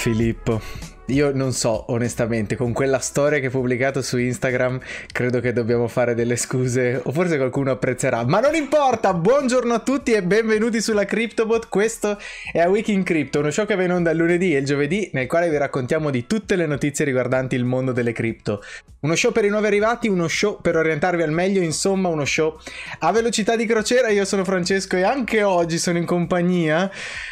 [0.00, 0.62] Filippo,
[1.10, 4.80] io non so onestamente, con quella storia che hai pubblicato su Instagram,
[5.12, 9.80] credo che dobbiamo fare delle scuse, o forse qualcuno apprezzerà, ma non importa, buongiorno a
[9.80, 12.18] tutti e benvenuti sulla CryptoBot, questo
[12.52, 15.10] è A Week in Crypto, uno show che viene onda il lunedì e il giovedì,
[15.12, 18.62] nel quale vi raccontiamo di tutte le notizie riguardanti il mondo delle cripto.
[19.00, 22.58] Uno show per i nuovi arrivati, uno show per orientarvi al meglio, insomma uno show
[22.98, 26.90] a velocità di crociera, io sono Francesco e anche oggi sono in compagnia,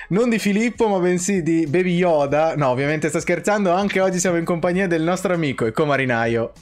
[0.09, 4.37] non di Filippo ma bensì di Baby Yoda, no ovviamente sto scherzando, anche oggi siamo
[4.37, 6.53] in compagnia del nostro amico e comarinaio.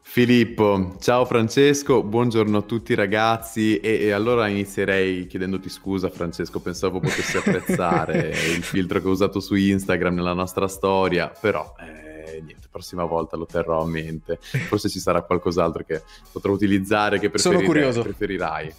[0.00, 7.00] Filippo, ciao Francesco, buongiorno a tutti ragazzi e, e, allora inizierei chiedendoti scusa Francesco, pensavo
[7.00, 12.68] potessi apprezzare il filtro che ho usato su Instagram nella nostra storia, però eh, niente,
[12.70, 18.74] prossima volta lo terrò a mente, forse ci sarà qualcos'altro che potrò utilizzare che preferirai.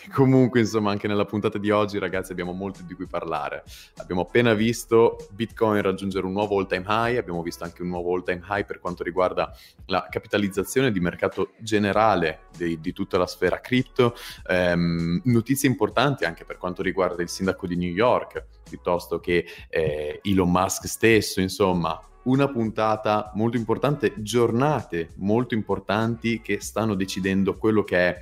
[0.12, 3.64] Comunque, insomma, anche nella puntata di oggi, ragazzi, abbiamo molto di cui parlare.
[3.96, 8.40] Abbiamo appena visto Bitcoin raggiungere un nuovo all-time high, abbiamo visto anche un nuovo all-time
[8.48, 9.54] high per quanto riguarda
[9.86, 14.14] la capitalizzazione di mercato generale di, di tutta la sfera cripto.
[14.46, 20.20] Ehm, notizie importanti anche per quanto riguarda il sindaco di New York, piuttosto che eh,
[20.22, 27.82] Elon Musk stesso, insomma, una puntata molto importante, giornate molto importanti che stanno decidendo quello
[27.82, 28.18] che è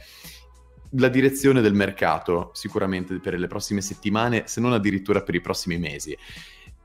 [0.93, 5.79] la direzione del mercato sicuramente per le prossime settimane, se non addirittura per i prossimi
[5.79, 6.17] mesi.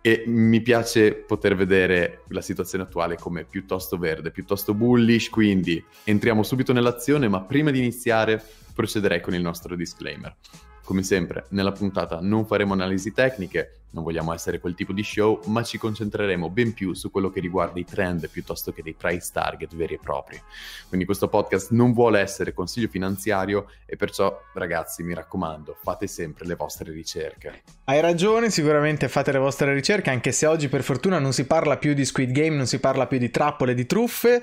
[0.02, 6.44] E mi piace poter vedere la situazione attuale come piuttosto verde, piuttosto bullish, quindi entriamo
[6.44, 8.44] subito nell'azione, ma prima di iniziare
[8.74, 10.36] procederei con il nostro disclaimer.
[10.84, 15.40] Come sempre, nella puntata non faremo analisi tecniche, non vogliamo essere quel tipo di show,
[15.46, 19.30] ma ci concentreremo ben più su quello che riguarda i trend piuttosto che dei price
[19.32, 20.40] target veri e propri.
[20.88, 26.46] Quindi questo podcast non vuole essere consiglio finanziario e perciò, ragazzi, mi raccomando, fate sempre
[26.46, 27.62] le vostre ricerche.
[27.86, 31.78] Hai ragione, sicuramente fate le vostre ricerche, anche se oggi per fortuna non si parla
[31.78, 34.42] più di Squid Game, non si parla più di trappole, di truffe.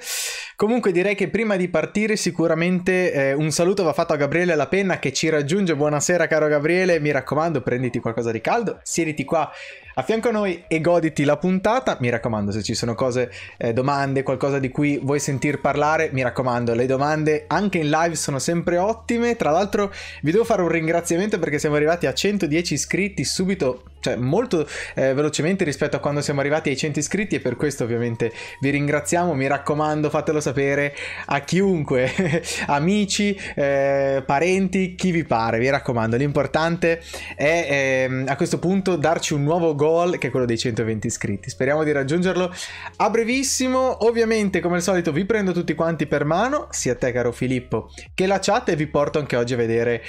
[0.55, 4.69] Comunque direi che prima di partire sicuramente eh, un saluto va fatto a Gabriele La
[4.69, 5.75] Penna che ci raggiunge.
[5.75, 10.65] Buonasera caro Gabriele, mi raccomando prenditi qualcosa di caldo, siediti qua a fianco a noi
[10.67, 11.97] e goditi la puntata.
[12.01, 16.23] Mi raccomando, se ci sono cose, eh, domande, qualcosa di cui vuoi sentir parlare, mi
[16.23, 19.37] raccomando, le domande anche in live sono sempre ottime.
[19.37, 19.93] Tra l'altro,
[20.23, 25.15] vi devo fare un ringraziamento perché siamo arrivati a 110 iscritti subito cioè molto eh,
[25.15, 29.35] velocemente rispetto a quando siamo arrivati ai 100 iscritti e per questo ovviamente vi ringraziamo,
[29.35, 30.95] mi raccomando fatelo sapere
[31.27, 37.03] a chiunque, amici, eh, parenti, chi vi pare, vi raccomando, l'importante
[37.37, 41.51] è eh, a questo punto darci un nuovo goal che è quello dei 120 iscritti,
[41.51, 42.53] speriamo di raggiungerlo
[42.97, 47.33] a brevissimo, ovviamente come al solito vi prendo tutti quanti per mano, sia te caro
[47.33, 50.03] Filippo che la chat e vi porto anche oggi a vedere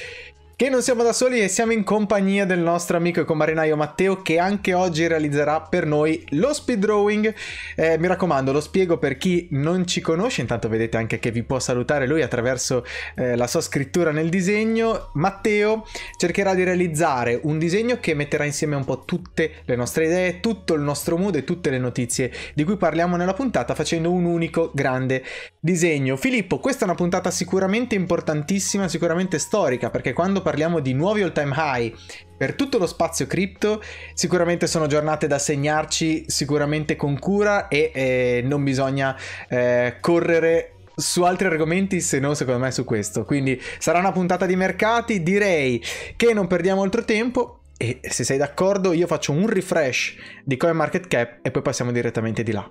[0.62, 4.22] che non siamo da soli e siamo in compagnia del nostro amico e comarinaio Matteo
[4.22, 7.34] che anche oggi realizzerà per noi lo speed drawing.
[7.76, 11.42] Eh, mi raccomando, lo spiego per chi non ci conosce, intanto vedete anche che vi
[11.42, 12.86] può salutare lui attraverso
[13.16, 15.10] eh, la sua scrittura nel disegno.
[15.14, 15.84] Matteo
[16.16, 20.76] cercherà di realizzare un disegno che metterà insieme un po' tutte le nostre idee, tutto
[20.76, 24.70] il nostro mood e tutte le notizie di cui parliamo nella puntata facendo un unico
[24.76, 25.24] grande
[25.60, 26.18] disegno.
[26.18, 31.22] Filippo, questa è una puntata sicuramente importantissima, sicuramente storica, perché quando parliamo parliamo di nuovi
[31.22, 31.94] all time high
[32.36, 33.82] per tutto lo spazio cripto,
[34.14, 39.16] sicuramente sono giornate da segnarci sicuramente con cura e eh, non bisogna
[39.48, 43.24] eh, correre su altri argomenti se non secondo me su questo.
[43.24, 45.82] Quindi sarà una puntata di mercati, direi
[46.18, 51.46] che non perdiamo altro tempo e se sei d'accordo io faccio un refresh di CoinMarketCap
[51.46, 52.70] e poi passiamo direttamente di là.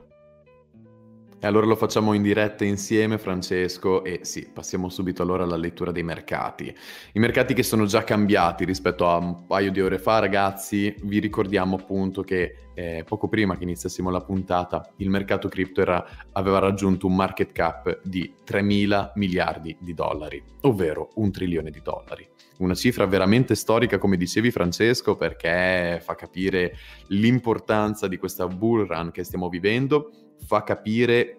[1.42, 5.90] E allora lo facciamo in diretta insieme, Francesco, e sì, passiamo subito allora alla lettura
[5.90, 6.66] dei mercati.
[7.12, 11.18] I mercati che sono già cambiati rispetto a un paio di ore fa, ragazzi, vi
[11.18, 16.58] ricordiamo appunto che eh, poco prima che iniziassimo la puntata, il mercato cripto era, aveva
[16.58, 22.29] raggiunto un market cap di 3 mila miliardi di dollari, ovvero un trilione di dollari.
[22.60, 26.76] Una cifra veramente storica, come dicevi Francesco, perché fa capire
[27.08, 30.10] l'importanza di questa bull run che stiamo vivendo
[30.46, 31.36] fa capire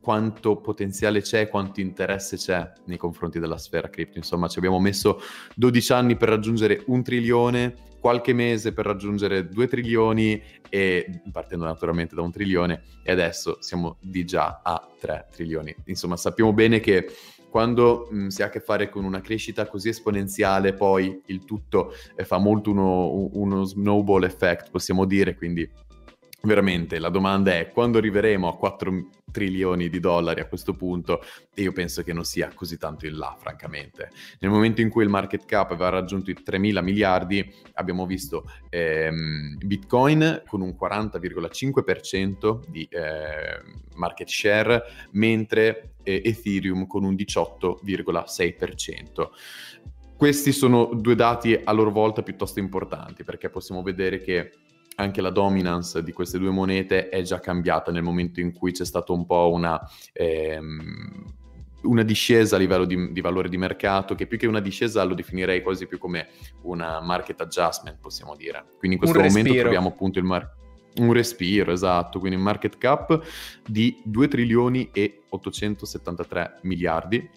[0.00, 4.18] quanto potenziale c'è, quanto interesse c'è nei confronti della sfera cripto.
[4.18, 5.20] Insomma, ci abbiamo messo
[5.54, 12.14] 12 anni per raggiungere un trilione, qualche mese per raggiungere 2 trilioni e partendo naturalmente
[12.14, 15.74] da un trilione e adesso siamo di già a 3 trilioni.
[15.84, 17.08] Insomma, sappiamo bene che
[17.50, 21.92] quando mh, si ha a che fare con una crescita così esponenziale, poi il tutto
[22.16, 25.68] eh, fa molto uno, uno snowball effect, possiamo dire, quindi
[26.42, 31.22] veramente la domanda è quando arriveremo a 4 trilioni di dollari a questo punto?
[31.54, 34.10] E io penso che non sia così tanto in là francamente.
[34.40, 38.50] Nel momento in cui il market cap aveva raggiunto i 3 mila miliardi abbiamo visto
[38.68, 43.60] ehm, bitcoin con un 40,5% di eh,
[43.94, 44.82] market share
[45.12, 49.28] mentre eh, ethereum con un 18,6%
[50.20, 54.52] questi sono due dati a loro volta piuttosto importanti perché possiamo vedere che
[55.00, 58.84] anche la dominance di queste due monete è già cambiata nel momento in cui c'è
[58.84, 59.80] stata un po' una,
[60.12, 61.24] ehm,
[61.82, 65.14] una discesa a livello di, di, valore di mercato, che più che una discesa lo
[65.14, 66.28] definirei quasi più come
[66.62, 68.64] una market adjustment, possiamo dire.
[68.78, 70.58] Quindi in questo momento troviamo appunto il market
[70.92, 73.22] un respiro, esatto, quindi un market cap
[73.64, 77.30] di 2 trilioni e 873 miliardi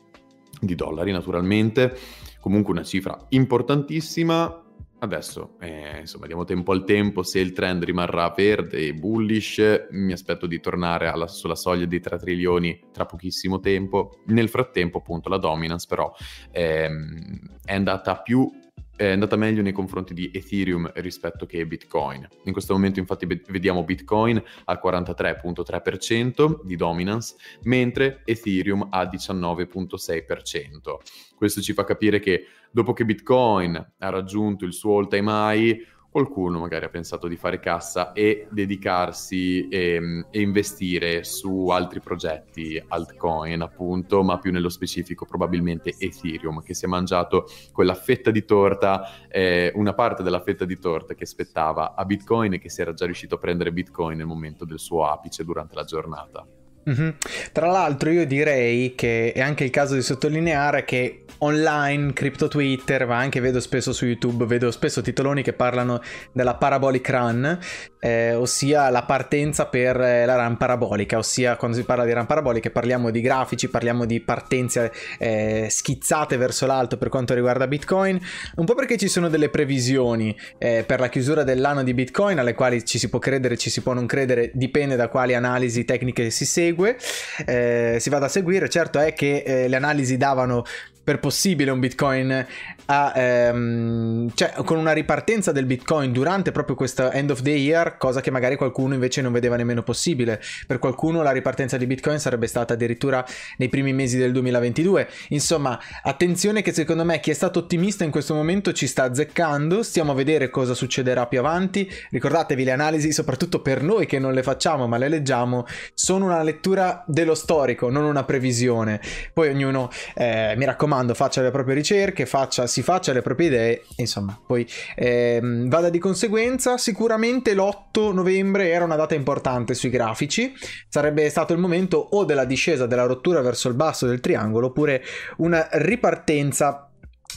[0.59, 1.95] di dollari naturalmente,
[2.42, 4.62] comunque una cifra importantissima
[5.04, 10.14] Adesso, eh, insomma, diamo tempo al tempo, se il trend rimarrà verde e bullish, mi
[10.14, 14.22] aspetto di tornare alla, sulla soglia dei 3 trilioni tra pochissimo tempo.
[14.28, 16.10] Nel frattempo, appunto, la dominance però
[16.52, 18.50] ehm, è andata più
[18.95, 22.28] è andata meglio nei confronti di Ethereum rispetto che Bitcoin.
[22.44, 31.36] In questo momento infatti vediamo Bitcoin al 43.3% di dominance, mentre Ethereum al 19.6%.
[31.36, 35.88] Questo ci fa capire che dopo che Bitcoin ha raggiunto il suo all time high,
[36.13, 42.01] qualcuno magari ha pensato di fare cassa e dedicarsi e, ehm, e, investire su altri
[42.01, 48.30] progetti altcoin appunto ma più nello specifico probabilmente Ethereum che si è mangiato quella fetta
[48.30, 52.69] di torta eh, una parte della fetta di torta che spettava a Bitcoin e che
[52.69, 56.45] si era già riuscito a prendere Bitcoin nel momento del suo apice durante la giornata
[56.89, 57.09] Mm-hmm.
[57.51, 63.06] Tra l'altro io direi che è anche il caso di sottolineare che online, crypto Twitter,
[63.06, 66.01] ma anche vedo spesso su YouTube, vedo spesso titoloni che parlano
[66.31, 67.59] della parabolic run,
[68.04, 72.26] eh, ossia la partenza per eh, la run parabolica, ossia quando si parla di run
[72.26, 78.20] paraboliche parliamo di grafici, parliamo di partenze eh, schizzate verso l'alto per quanto riguarda Bitcoin,
[78.56, 82.54] un po' perché ci sono delle previsioni eh, per la chiusura dell'anno di Bitcoin alle
[82.54, 86.30] quali ci si può credere, ci si può non credere, dipende da quali analisi tecniche
[86.30, 86.98] si segue segue,
[87.46, 90.64] eh, si vada a seguire, certo è che eh, le analisi davano
[91.04, 92.46] per possibile un bitcoin
[92.86, 97.98] a, ehm, cioè, con una ripartenza del bitcoin durante proprio questo end of the year
[97.98, 100.42] cosa che magari qualcuno invece non vedeva nemmeno possibile.
[100.66, 103.26] Per qualcuno la ripartenza di bitcoin sarebbe stata addirittura
[103.58, 108.12] nei primi mesi del 2022 insomma attenzione che secondo me chi è stato ottimista in
[108.12, 109.84] questo momento ci sta azzeccando.
[109.84, 111.90] Stiamo a vedere cosa succederà più avanti.
[112.12, 116.44] Ricordatevi le analisi soprattutto per noi che non le facciamo ma le leggiamo sono una
[116.44, 119.02] lettura dello storico non una previsione.
[119.34, 123.48] Poi ognuno eh, mi raccomando raccomando, faccia le proprie ricerche, faccia, si faccia le proprie
[123.48, 126.78] idee, insomma, poi ehm, vada di conseguenza.
[126.78, 130.54] Sicuramente l'8 novembre era una data importante sui grafici,
[130.88, 135.04] sarebbe stato il momento o della discesa, della rottura verso il basso del triangolo, oppure
[135.38, 136.88] una ripartenza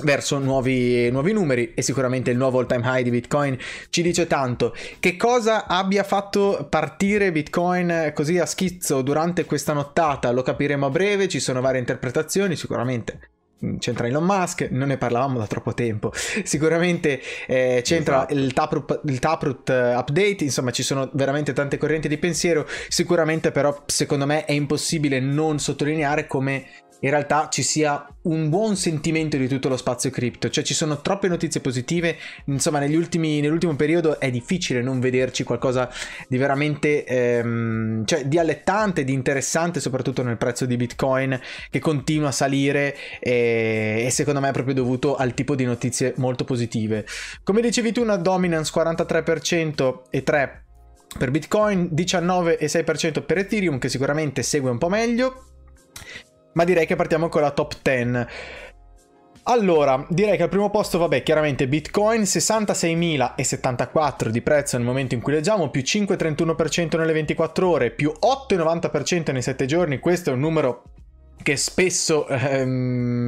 [0.03, 3.57] verso nuovi, nuovi, numeri e sicuramente il nuovo all time high di Bitcoin
[3.89, 4.75] ci dice tanto.
[5.01, 10.91] Che cosa abbia fatto partire Bitcoin così a schizzo durante questa nottata lo capiremo a
[10.91, 13.36] breve, ci sono varie interpretazioni, sicuramente
[13.79, 16.13] c'entra Elon Musk, non ne parlavamo da troppo tempo.
[16.45, 18.35] Sicuramente eh, c'entra esatto.
[18.35, 22.67] il, Taproot, il Taproot eh, update, insomma ci sono veramente tante correnti di pensiero.
[22.89, 26.67] Sicuramente però secondo me è impossibile non sottolineare come
[27.01, 31.01] in realtà ci sia un buon sentimento di tutto lo spazio cripto, cioè ci sono
[31.01, 35.91] troppe notizie positive, insomma ultimi, nell'ultimo periodo è difficile non vederci qualcosa
[36.29, 41.39] di veramente ehm, cioè, di allettante, di interessante soprattutto nel prezzo di Bitcoin
[41.71, 46.15] che continua a salire e, e secondo me è proprio dovuto al tipo di notizie
[46.17, 47.05] molto positive.
[47.43, 50.65] Come dicevi tu una dominance 43% e 3%
[51.19, 55.56] per Bitcoin, 19,6% per Ethereum che sicuramente segue un po' meglio
[56.57, 58.27] ma direi che partiamo con la top 10.
[59.49, 65.21] Allora, direi che al primo posto, vabbè, chiaramente Bitcoin 66.074 di prezzo nel momento in
[65.21, 70.01] cui leggiamo, più 5,31% nelle 24 ore, più 8,90% nei 7 giorni.
[70.01, 70.83] Questo è un numero
[71.43, 72.69] che spesso ehm,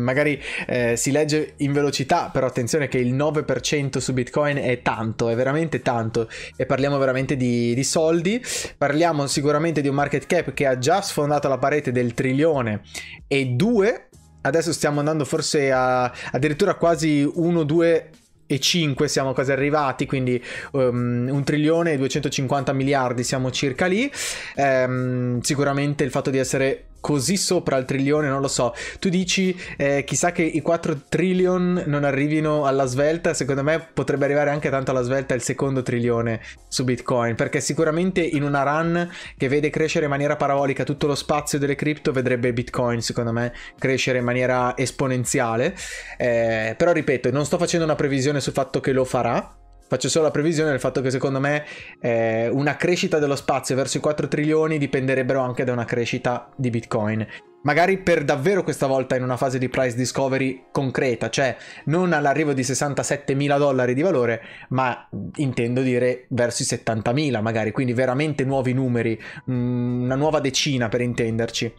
[0.02, 5.28] magari eh, si legge in velocità, però attenzione che il 9% su Bitcoin è tanto,
[5.28, 8.42] è veramente tanto e parliamo veramente di, di, soldi,
[8.76, 12.82] parliamo sicuramente di un market cap che ha già sfondato la parete del trilione
[13.26, 14.08] e 2,
[14.42, 18.10] adesso stiamo andando forse a addirittura quasi 1, 2
[18.50, 24.10] e 5 siamo quasi arrivati, quindi um, un trilione e 250 miliardi siamo circa lì.
[24.56, 28.75] Um, sicuramente il fatto di essere così sopra il trilione, non lo so.
[28.99, 34.25] Tu dici eh, chissà che i 4 trillion non arrivino alla svelta, secondo me potrebbe
[34.25, 39.11] arrivare anche tanto alla svelta il secondo trilione su Bitcoin, perché sicuramente in una run
[39.37, 43.52] che vede crescere in maniera parabolica tutto lo spazio delle cripto vedrebbe Bitcoin, secondo me,
[43.78, 45.75] crescere in maniera esponenziale.
[46.17, 49.57] Eh, però ripeto, non sto facendo una previsione sul fatto che lo farà,
[49.88, 51.64] Faccio solo la previsione del fatto che secondo me
[52.00, 56.68] eh, una crescita dello spazio verso i 4 trilioni dipenderebbero anche da una crescita di
[56.68, 57.26] Bitcoin.
[57.62, 62.52] Magari per davvero questa volta in una fase di price discovery concreta, cioè non all'arrivo
[62.52, 67.95] di 67 mila dollari di valore, ma intendo dire verso i 70 mila magari, quindi
[67.95, 69.18] veramente nuovi numeri,
[69.50, 71.75] mm, una nuova decina per intenderci.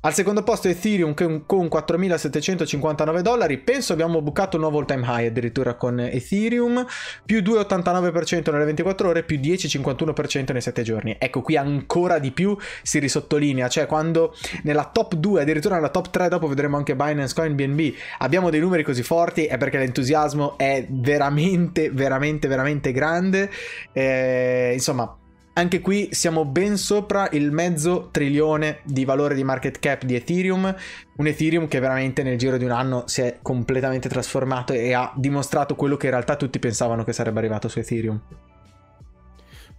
[0.00, 5.26] Al secondo posto Ethereum con 4.759 dollari, penso abbiamo bucato un nuovo all time high
[5.26, 6.86] addirittura con Ethereum,
[7.24, 11.16] più 2,89% nelle 24 ore, più 10,51% nei 7 giorni.
[11.18, 16.10] Ecco qui ancora di più si risottolinea, cioè quando nella top 2, addirittura nella top
[16.10, 20.56] 3, dopo vedremo anche Binance Coin BNB, abbiamo dei numeri così forti è perché l'entusiasmo
[20.58, 23.50] è veramente, veramente, veramente grande.
[23.92, 25.17] Eh, insomma,
[25.58, 30.72] anche qui siamo ben sopra il mezzo trilione di valore di market cap di Ethereum,
[31.16, 35.12] un Ethereum che veramente nel giro di un anno si è completamente trasformato e ha
[35.16, 38.20] dimostrato quello che in realtà tutti pensavano che sarebbe arrivato su Ethereum.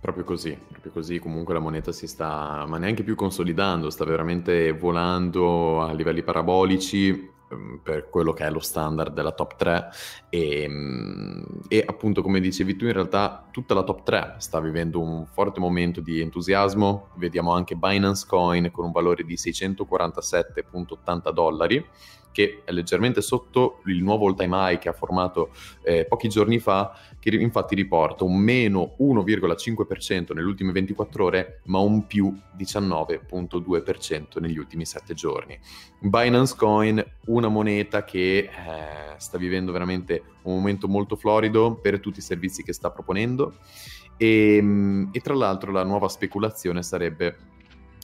[0.02, 4.74] Proprio così, proprio così, comunque la moneta si sta, ma neanche più consolidando, sta veramente
[4.74, 7.38] volando a livelli parabolici
[7.82, 9.89] per quello che è lo standard della top 3
[10.29, 15.00] e, ehm, e, appunto come dicevi tu in realtà tutta la top 3 sta vivendo
[15.00, 17.10] un forte momento di entusiasmo.
[17.15, 21.86] Vediamo anche Binance Coin con un valore di 647.80 dollari
[22.32, 25.50] che è leggermente sotto il nuovo all time high che ha formato
[25.82, 31.80] eh, pochi giorni fa, che infatti riporta un meno 1,5% nelle ultime 24 ore, ma
[31.80, 35.60] un più 19,2% negli ultimi 7 giorni.
[36.00, 38.50] Binance Coin, una moneta che eh,
[39.18, 43.56] sta vivendo veramente un momento molto florido per tutti i servizi che sta proponendo.
[44.18, 47.36] E, ehm, e tra l'altro la nuova speculazione sarebbe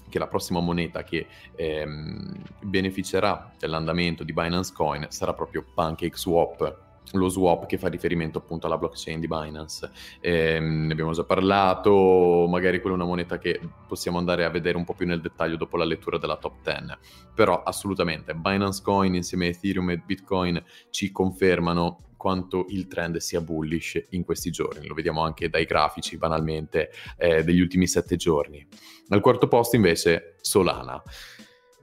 [0.10, 7.29] che la prossima moneta che ehm, beneficerà dell'andamento di Binance Coin sarà proprio PancakeSwap, lo
[7.29, 9.91] swap che fa riferimento appunto alla blockchain di Binance.
[10.19, 14.77] Eh, ne abbiamo già parlato, magari quella è una moneta che possiamo andare a vedere
[14.77, 16.97] un po' più nel dettaglio dopo la lettura della top 10.
[17.33, 23.39] Però assolutamente Binance Coin insieme a Ethereum e Bitcoin ci confermano quanto il trend sia
[23.39, 24.88] bullish in questi giorni.
[24.88, 28.65] Lo vediamo anche dai grafici, banalmente, eh, degli ultimi sette giorni.
[29.09, 31.00] Al quarto posto invece Solana.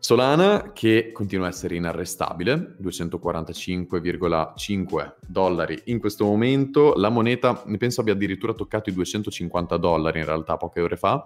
[0.04, 8.00] Solana che continua a essere inarrestabile, 245,5 dollari in questo momento, la moneta ne penso
[8.00, 11.24] abbia addirittura toccato i 250 dollari in realtà poche ore fa,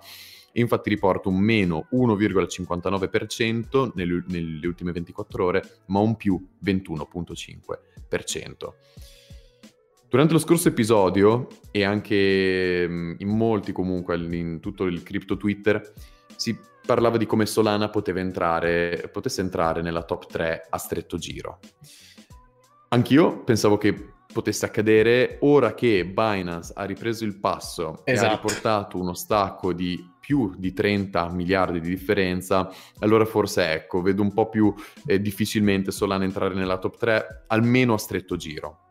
[0.53, 8.75] infatti riporta un meno 1,59% nelle, nelle ultime 24 ore, ma un più 21,5%.
[10.07, 15.95] Durante lo scorso episodio, e anche in molti comunque, in tutto il crypto Twitter,
[16.37, 16.55] si
[16.87, 17.91] parlava di come Solana
[18.21, 21.59] entrare, potesse entrare nella top 3 a stretto giro.
[22.89, 28.05] Anch'io pensavo che potesse accadere ora che Binance ha ripreso il passo esatto.
[28.05, 28.35] e ha esatto.
[28.35, 34.33] riportato uno stacco di più di 30 miliardi di differenza, allora forse ecco, vedo un
[34.33, 34.75] po' più
[35.07, 38.86] eh, difficilmente Solana entrare nella top 3, almeno a stretto giro.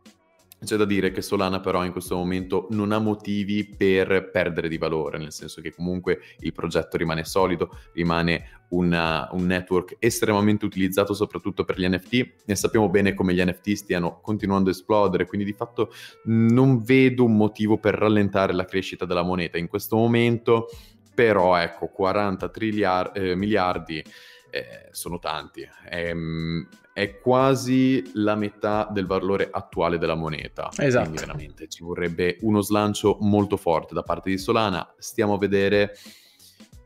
[0.66, 4.78] C'è da dire che Solana però in questo momento non ha motivi per perdere di
[4.78, 11.14] valore, nel senso che comunque il progetto rimane solido, rimane una, un network estremamente utilizzato
[11.14, 15.46] soprattutto per gli NFT e sappiamo bene come gli NFT stiano continuando a esplodere, quindi
[15.46, 15.92] di fatto
[16.26, 20.68] non vedo un motivo per rallentare la crescita della moneta in questo momento,
[21.14, 24.04] però ecco 40 triliar- eh, miliardi
[24.50, 25.68] eh, sono tanti.
[25.90, 30.70] Ehm, è, quasi la metà del valore attuale della moneta.
[30.78, 31.10] Esatto.
[31.10, 34.96] Quindi veramente ci vorrebbe uno slancio molto forte da parte di Solana.
[34.98, 35.98] Stiamo a vedere.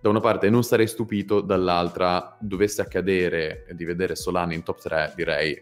[0.02, 5.14] Da una parte non sarei stupito, dall'altra dovesse accadere di vedere Solana in top 3,
[5.16, 5.62] direi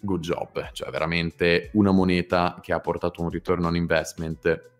[0.00, 4.72] good job, cioè veramente una moneta che ha portato un return on investment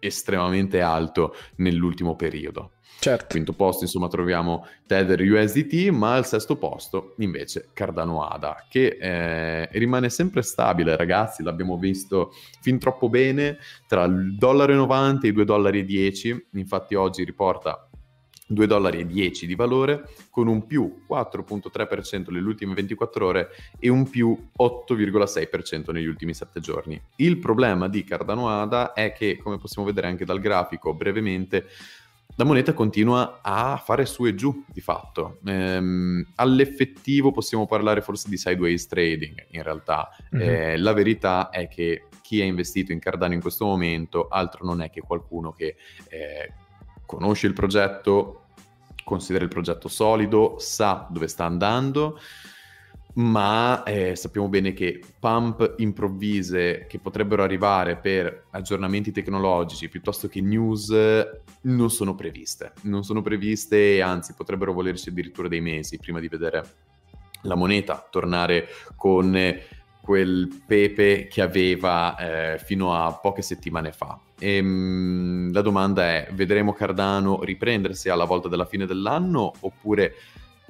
[0.00, 2.72] estremamente alto nell'ultimo periodo.
[3.02, 3.26] Certo.
[3.30, 9.68] Quinto posto, insomma, troviamo Tether USDT, ma al sesto posto invece Cardano ADA, che eh,
[9.72, 15.30] rimane sempre stabile, ragazzi, l'abbiamo visto fin troppo bene, tra il dollaro e 90 e
[15.30, 17.88] i 2,10 dollari, infatti oggi riporta
[18.52, 23.48] 2,10 dollari di valore, con un più 4,3% nelle ultime 24 ore
[23.80, 27.02] e un più 8,6% negli ultimi 7 giorni.
[27.16, 31.66] Il problema di Cardano ADA è che, come possiamo vedere anche dal grafico brevemente,
[32.36, 35.38] la moneta continua a fare su e giù di fatto.
[35.44, 40.08] Ehm, all'effettivo possiamo parlare forse di sideways trading in realtà.
[40.34, 40.48] Mm-hmm.
[40.48, 44.80] Eh, la verità è che chi è investito in Cardano in questo momento altro non
[44.80, 45.76] è che qualcuno che
[46.08, 46.52] eh,
[47.04, 48.46] conosce il progetto,
[49.04, 52.18] considera il progetto solido, sa dove sta andando
[53.14, 60.40] ma eh, sappiamo bene che pump improvvise che potrebbero arrivare per aggiornamenti tecnologici piuttosto che
[60.40, 60.90] news
[61.62, 62.72] non sono previste.
[62.82, 66.64] Non sono previste e anzi potrebbero volerci addirittura dei mesi prima di vedere
[67.42, 69.36] la moneta tornare con
[70.00, 74.18] quel pepe che aveva eh, fino a poche settimane fa.
[74.38, 80.14] E, ehm, mh, la domanda è, vedremo Cardano riprendersi alla volta della fine dell'anno oppure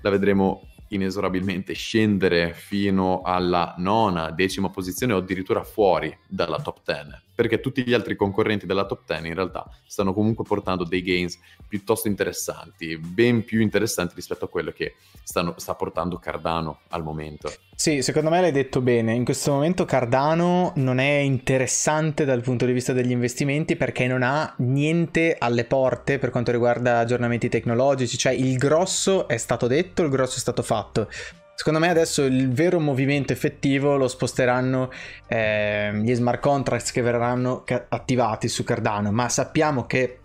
[0.02, 7.22] la vedremo inesorabilmente scendere fino alla nona, decima posizione o addirittura fuori dalla top 10
[7.42, 11.40] perché tutti gli altri concorrenti della top 10 in realtà stanno comunque portando dei gains
[11.66, 14.94] piuttosto interessanti, ben più interessanti rispetto a quello che
[15.24, 17.52] stanno, sta portando Cardano al momento.
[17.74, 22.64] Sì, secondo me l'hai detto bene, in questo momento Cardano non è interessante dal punto
[22.64, 28.16] di vista degli investimenti perché non ha niente alle porte per quanto riguarda aggiornamenti tecnologici,
[28.16, 31.08] cioè il grosso è stato detto, il grosso è stato fatto.
[31.64, 34.90] Secondo me adesso il vero movimento effettivo lo sposteranno
[35.28, 40.18] eh, gli smart contracts che verranno attivati su Cardano, ma sappiamo che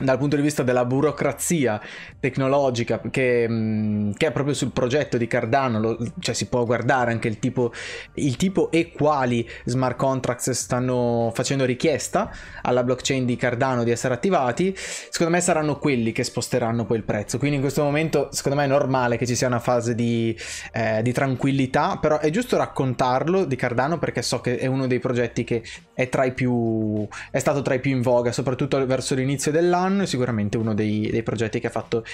[0.00, 1.78] dal punto di vista della burocrazia
[2.18, 7.12] tecnologica che, mm, che, è proprio sul progetto di Cardano, lo, cioè si può guardare
[7.12, 7.72] anche il tipo,
[8.14, 12.30] il tipo, e quali smart contracts stanno facendo richiesta
[12.62, 17.02] alla blockchain di Cardano di essere attivati, secondo me saranno quelli che sposteranno poi il
[17.02, 17.36] prezzo.
[17.36, 20.34] Quindi in questo momento secondo me è normale che ci sia una fase di,
[20.72, 25.00] eh, di tranquillità, però è giusto raccontarlo di Cardano perché so che è uno dei
[25.00, 29.81] progetti che è, più, è stato tra i più in voga, soprattutto verso l'inizio dell'anno
[29.82, 32.04] quest'anno, è sicuramente uno dei, dei progetti che ha fatto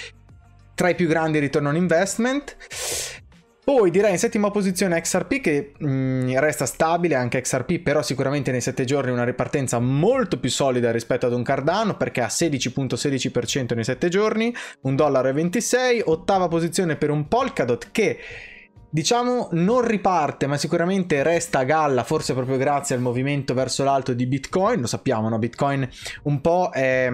[0.73, 2.55] tra i più grandi return on investment.
[3.63, 8.49] Poi direi in settima posizione XRP che mh, mm, resta stabile anche XRP, però sicuramente
[8.49, 13.75] nei 7 giorni una ripartenza molto più solida rispetto ad un Cardano perché ha 16.16%
[13.75, 14.51] nei 7 giorni,
[14.85, 16.11] 1,26 dollaro.
[16.11, 18.17] Ottava posizione per un Polkadot che
[18.89, 24.13] diciamo non riparte ma sicuramente resta a galla forse proprio grazie al movimento verso l'alto
[24.13, 25.37] di Bitcoin lo sappiamo no?
[25.37, 25.87] Bitcoin
[26.23, 27.09] un po' è,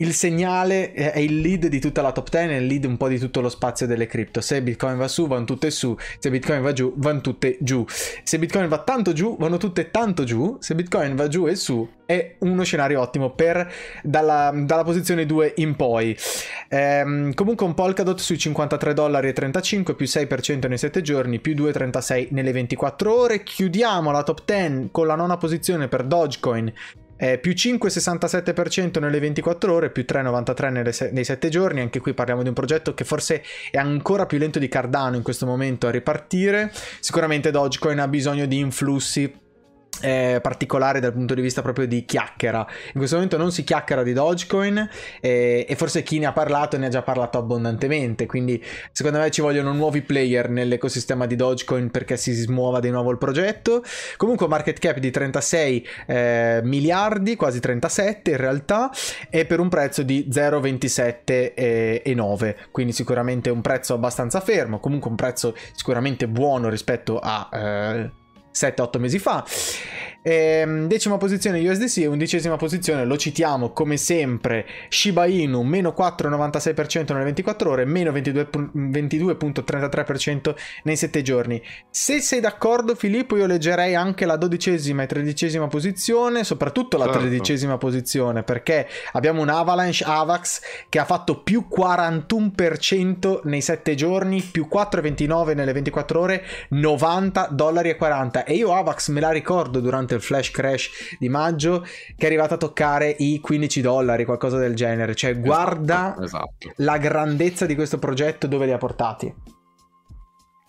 [0.00, 3.08] il segnale è il lead di tutta la top 10 è il lead un po'
[3.08, 5.96] di tutto lo spazio delle cripto se Bitcoin va su vanno tutte su.
[6.18, 7.84] Se Bitcoin va giù vanno tutte giù.
[7.88, 10.56] Se Bitcoin va tanto giù vanno tutte tanto giù.
[10.60, 15.52] Se Bitcoin va giù e su è uno scenario ottimo per dalla, dalla posizione 2
[15.56, 16.16] in poi.
[16.68, 21.54] Ehm, comunque un Polkadot sui 53 dollari e 35 più 6% nei 7 giorni più
[21.54, 23.42] 2,36 nelle 24 ore.
[23.44, 26.72] Chiudiamo la top 10 con la nona posizione per Dogecoin
[27.20, 31.82] eh, più 5,67% nelle 24 ore, più 3,93 se- nei 7 giorni.
[31.82, 35.22] Anche qui parliamo di un progetto che forse è ancora più lento di Cardano in
[35.22, 36.72] questo momento a ripartire.
[37.00, 39.30] Sicuramente Dogecoin ha bisogno di influssi
[40.00, 42.66] eh, particolare dal punto di vista proprio di chiacchiera.
[42.86, 44.88] In questo momento non si chiacchiera di Dogecoin
[45.20, 49.30] eh, e forse chi ne ha parlato ne ha già parlato abbondantemente, quindi secondo me
[49.30, 53.82] ci vogliono nuovi player nell'ecosistema di Dogecoin perché si smuova di nuovo il progetto.
[54.16, 58.90] Comunque market cap di 36 eh, miliardi, quasi 37 in realtà,
[59.28, 65.10] e per un prezzo di 0,27 e 9, quindi sicuramente un prezzo abbastanza fermo, comunque
[65.10, 68.10] un prezzo sicuramente buono rispetto a eh,
[68.52, 69.44] 7-8 mesi fa.
[70.22, 77.24] Ehm, decima posizione USDC, undicesima posizione, lo citiamo come sempre, Shiba Inu, meno 4,96% nelle
[77.24, 81.62] 24 ore, meno 22,33% nei 7 giorni.
[81.88, 87.20] Se sei d'accordo Filippo io leggerei anche la dodicesima e tredicesima posizione, soprattutto la certo.
[87.20, 94.42] tredicesima posizione, perché abbiamo un Avalanche Avax che ha fatto più 41% nei 7 giorni,
[94.42, 98.44] più 4,29 nelle 24 ore, 90 dollari e 40.
[98.44, 102.26] E io Avax me la ricordo durante durante il flash crash di maggio che è
[102.26, 105.14] arrivato a toccare i 15 dollari, qualcosa del genere.
[105.14, 106.72] Cioè, esatto, guarda esatto.
[106.76, 109.32] la grandezza di questo progetto dove li ha portati.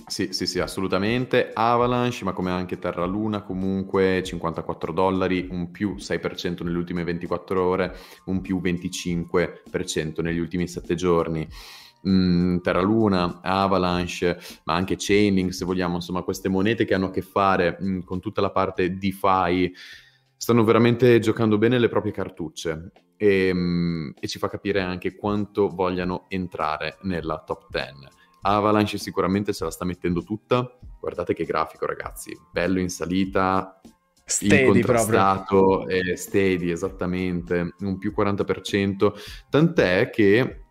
[0.06, 1.52] Sì, sì, sì, assolutamente.
[1.54, 7.64] Avalanche, ma come anche Terra Luna, comunque 54 dollari, un più 6% nelle ultime 24
[7.64, 11.48] ore, un più 25% negli ultimi 7 giorni
[12.02, 17.08] mh, mm, Terra Luna, Avalanche, ma anche Chaining, se vogliamo, insomma, queste monete che hanno
[17.08, 19.74] a che fare mh, mm, con tutta la parte DeFi
[20.38, 25.16] stanno veramente giocando bene le proprie cartucce e, mh, mm, e ci fa capire anche
[25.16, 28.20] quanto vogliano entrare nella top 10.
[28.42, 30.78] Avalanche sicuramente se la sta mettendo tutta.
[31.00, 33.80] Guardate che grafico, ragazzi, bello in salita,
[34.26, 39.14] steady incontrastato e steady, esattamente, un più 40%,
[39.50, 40.64] tant'è che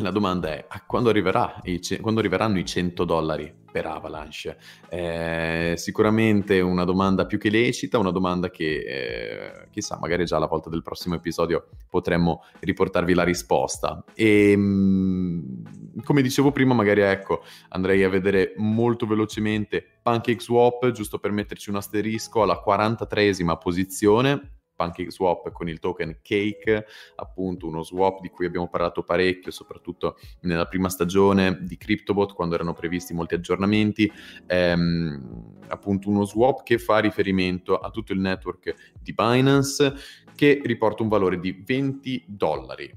[0.00, 4.56] la domanda è quando, i, quando arriveranno i 100 dollari per Avalanche?
[4.88, 10.46] Eh, sicuramente una domanda più che lecita, una domanda che eh, chissà, magari già alla
[10.46, 14.02] volta del prossimo episodio potremmo riportarvi la risposta.
[14.14, 21.18] E mh, come dicevo prima, magari ecco, andrei a vedere molto velocemente Pancake Swap, giusto
[21.18, 27.82] per metterci un asterisco alla 43esima posizione Pancake Swap con il token Cake, appunto uno
[27.82, 33.12] swap di cui abbiamo parlato parecchio, soprattutto nella prima stagione di CryptoBot quando erano previsti
[33.12, 34.10] molti aggiornamenti,
[34.46, 39.94] ehm, appunto uno swap che fa riferimento a tutto il network di Binance
[40.34, 42.90] che riporta un valore di 20 dollari.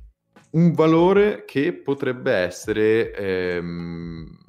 [0.52, 4.43] Un valore che potrebbe essere ehm,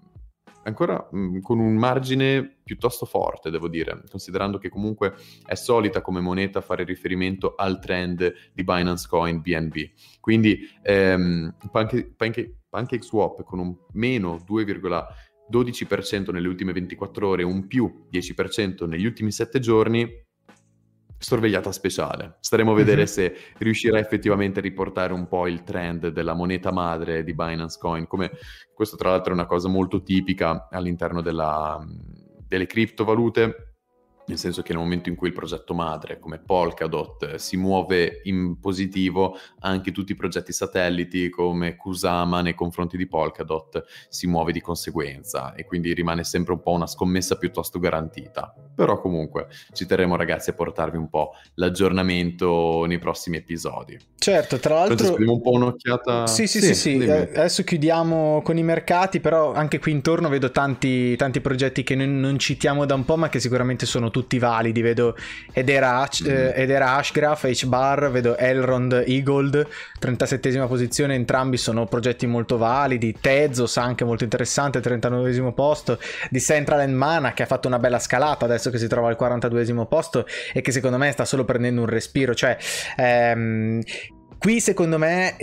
[0.64, 6.00] ancora mh, mm, con un margine piuttosto forte, devo dire, considerando che comunque è solita
[6.00, 9.76] come moneta fare riferimento al trend di Binance Coin BNB.
[10.20, 17.66] Quindi ehm, Pancake, Pancake, Pancake Swap con un meno 2,12% nelle ultime 24 ore, un
[17.66, 20.23] più 10% negli ultimi 7 giorni,
[21.24, 22.36] sorvegliata speciale.
[22.40, 23.06] Staremo a vedere mm-hmm.
[23.06, 28.06] se riuscirà effettivamente a riportare un po' il trend della moneta madre di Binance Coin,
[28.06, 28.30] come
[28.72, 31.82] questo tra l'altro è una cosa molto tipica all'interno della,
[32.46, 33.73] delle criptovalute
[34.26, 38.58] nel senso che nel momento in cui il progetto madre come Polkadot si muove in
[38.58, 44.60] positivo, anche tutti i progetti satelliti come Kusama nei confronti di Polkadot si muove di
[44.60, 48.54] conseguenza e quindi rimane sempre un po' una scommessa piuttosto garantita.
[48.74, 53.98] Però comunque ci terremo ragazzi a portarvi un po' l'aggiornamento nei prossimi episodi.
[54.16, 55.14] Certo, tra l'altro...
[55.18, 56.26] un po' un'occhiata...
[56.26, 57.04] Sì, sì, sì, sì, sì.
[57.04, 61.94] Eh, adesso chiudiamo con i mercati, però anche qui intorno vedo tanti, tanti progetti che
[61.94, 64.80] non, non citiamo da un po', ma che sicuramente sono tutti validi.
[64.80, 65.16] Vedo
[65.52, 66.26] Edera, mm.
[66.26, 69.66] eh, Edera Ashgraph, H-Bar, vedo Elrond Eagold,
[70.00, 73.16] 37esima posizione, entrambi sono progetti molto validi.
[73.20, 75.98] Tezos anche molto interessante, 39esimo posto.
[76.30, 79.16] Di Central and Mana che ha fatto una bella scalata adesso che si trova al
[79.18, 82.34] 42esimo posto e che secondo me sta solo prendendo un respiro.
[82.34, 82.56] Cioè,
[82.96, 83.80] ehm,
[84.38, 85.34] qui secondo me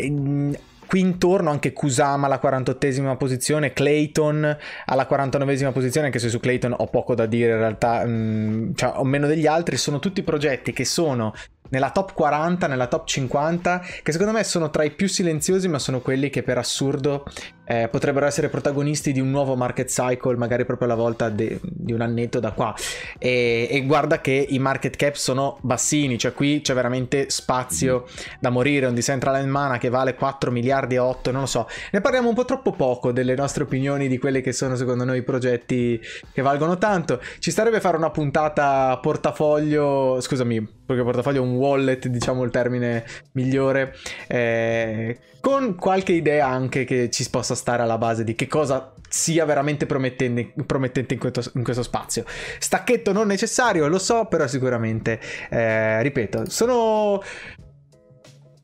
[0.91, 6.75] qui intorno anche Kusama alla 48esima posizione, Clayton alla 49esima posizione, anche se su Clayton
[6.77, 10.21] ho poco da dire in realtà, mh, mm, cioè ho meno degli altri, sono tutti
[10.21, 11.33] progetti che sono
[11.69, 15.79] nella top 40, nella top 50, che secondo me sono tra i più silenziosi, ma
[15.79, 17.23] sono quelli che per assurdo
[17.71, 21.93] eh, potrebbero essere protagonisti di un nuovo market cycle, magari proprio alla volta de- di
[21.93, 22.75] un annetto da qua.
[23.17, 28.23] E-, e, guarda che i market cap sono bassini, cioè qui c'è veramente spazio mm.
[28.41, 28.87] da morire.
[28.87, 31.69] Un Decentraland Mana che vale 4 miliardi e 8, non lo so.
[31.91, 35.19] Ne parliamo un po' troppo poco delle nostre opinioni di quelli che sono secondo noi
[35.19, 35.97] i progetti
[36.33, 37.21] che valgono tanto.
[37.39, 43.05] Ci starebbe fare una puntata portafoglio, scusami, perché portafoglio è un wallet, diciamo il termine
[43.31, 43.95] migliore,
[44.27, 49.85] eh, con qualche idea anche che ci possa alla base di che cosa sia veramente
[49.85, 52.25] promettente in questo, in questo spazio.
[52.59, 55.19] Stacchetto non necessario, lo so, però sicuramente,
[55.49, 57.21] eh, ripeto, sono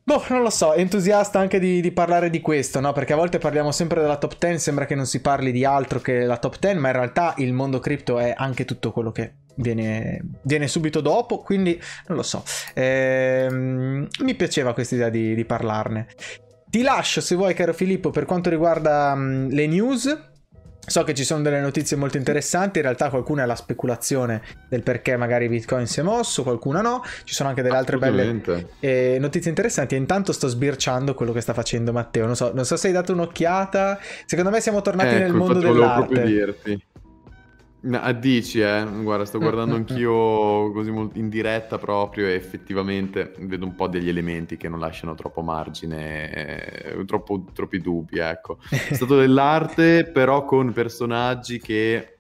[0.07, 2.93] Boh, non lo so, entusiasta anche di, di, parlare di questo, no?
[2.93, 5.99] Perché a volte parliamo sempre della top 10, sembra che non si parli di altro
[5.99, 9.33] che la top 10, ma in realtà il mondo cripto è anche tutto quello che
[9.55, 12.41] viene, viene subito dopo, quindi non lo so.
[12.73, 16.07] Ehm, mi piaceva questa idea di, di, parlarne.
[16.77, 20.25] Ti lascio se vuoi, caro Filippo, per quanto riguarda um, le news.
[20.85, 24.83] So che ci sono delle notizie molto interessanti, in realtà qualcuna è la speculazione del
[24.83, 28.41] perché magari Bitcoin si è mosso, qualcuna no, ci sono anche delle altre belle
[28.79, 32.63] eh, notizie interessanti e intanto sto sbirciando quello che sta facendo Matteo, non so, non
[32.63, 36.05] so se hai dato un'occhiata, secondo me siamo tornati ecco, nel mondo dell'arte.
[36.05, 36.85] Proprio dirti.
[37.79, 38.85] No, dici, eh?
[39.01, 44.57] Guarda, sto guardando anch'io così in diretta proprio e effettivamente vedo un po' degli elementi
[44.57, 48.57] che non lasciano troppo margine, eh, troppo, troppi dubbi, ecco.
[48.69, 52.17] È stato dell'arte, però con personaggi che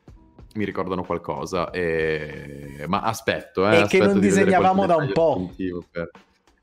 [0.53, 2.85] mi ricordano qualcosa, e...
[2.87, 5.53] ma aspetto, eh, E che non disegnavamo da un po'.
[5.91, 6.11] Per...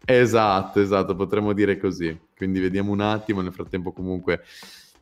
[0.04, 2.16] Esatto, esatto, potremmo dire così.
[2.36, 4.42] Quindi vediamo un attimo, nel frattempo comunque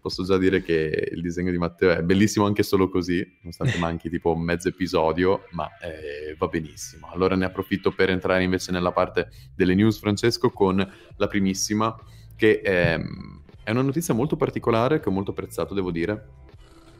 [0.03, 4.11] posso già dire che il disegno di Matteo è bellissimo anche solo così, nonostante manchi
[4.11, 7.09] tipo mezzo episodio, ma eh, va benissimo.
[7.12, 10.77] Allora ne approfitto per entrare invece nella parte delle news, Francesco, con
[11.17, 11.97] la primissima,
[12.35, 12.99] che è,
[13.62, 16.27] è una notizia molto particolare, che ho molto apprezzato, devo dire,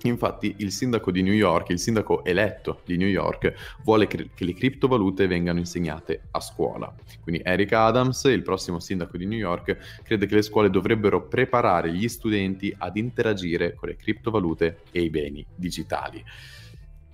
[0.09, 4.45] Infatti il sindaco di New York, il sindaco eletto di New York, vuole che, che
[4.45, 6.93] le criptovalute vengano insegnate a scuola.
[7.21, 11.93] Quindi Eric Adams, il prossimo sindaco di New York, crede che le scuole dovrebbero preparare
[11.93, 16.23] gli studenti ad interagire con le criptovalute e i beni digitali.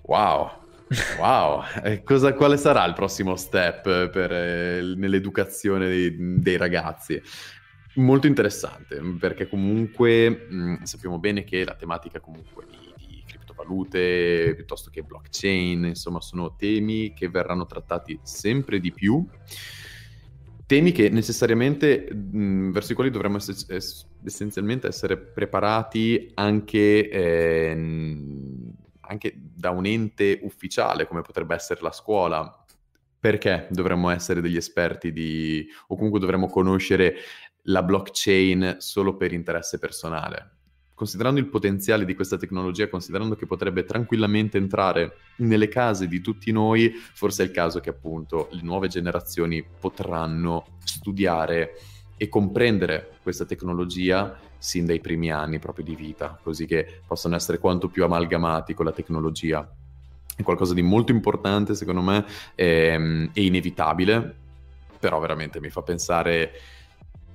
[0.02, 0.66] Wow,
[1.18, 7.20] Wow, e cosa, quale sarà il prossimo step per, eh, nell'educazione dei, dei, ragazzi?
[7.98, 14.90] Molto interessante, perché comunque mh, sappiamo bene che la tematica comunque di, di criptovalute piuttosto
[14.90, 19.26] che blockchain, insomma, sono temi che verranno trattati sempre di più
[20.68, 27.70] temi che necessariamente mh, verso i quali dovremmo ess- ess- essenzialmente essere preparati anche, eh,
[29.00, 32.64] anche, da un ente ufficiale come potrebbe essere la scuola.
[33.20, 37.16] Perché dovremmo essere degli esperti di, o comunque dovremmo conoscere
[37.68, 40.52] la blockchain solo per interesse personale?
[40.98, 46.50] considerando il potenziale di questa tecnologia, considerando che potrebbe tranquillamente entrare nelle case di tutti
[46.50, 51.76] noi, forse è il caso che appunto le nuove generazioni potranno studiare
[52.16, 57.58] e comprendere questa tecnologia sin dai primi anni proprio di vita, così che possano essere
[57.58, 59.70] quanto più amalgamati con la tecnologia.
[60.34, 62.26] È qualcosa di molto importante, secondo me,
[62.56, 64.36] e, e inevitabile,
[64.98, 66.50] però veramente mi fa pensare,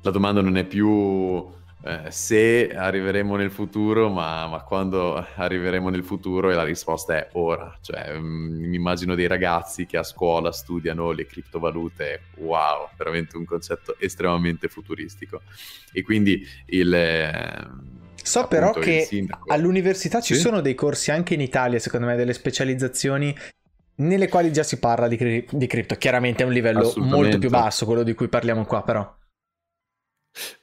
[0.04, 1.52] la domanda non è più
[1.86, 7.30] eh, se arriveremo nel futuro, ma, ma, quando arriveremo nel futuro e la risposta è
[7.34, 7.78] ora.
[7.82, 13.46] Cioè, mm, mi immagino dei ragazzi che a scuola studiano le criptovalute, wow, veramente un
[13.46, 15.42] concetto estremamente futuristico.
[15.92, 16.94] E quindi il...
[16.94, 17.68] Eh,
[18.22, 19.08] so però che
[19.48, 20.40] all'università ci sì?
[20.40, 23.36] sono dei corsi anche in Italia, secondo me, delle specializzazioni
[23.96, 25.96] nelle quali già si parla di, cri- di cripto.
[25.96, 29.22] Chiaramente è un livello molto più basso, quello di cui parliamo qua, però.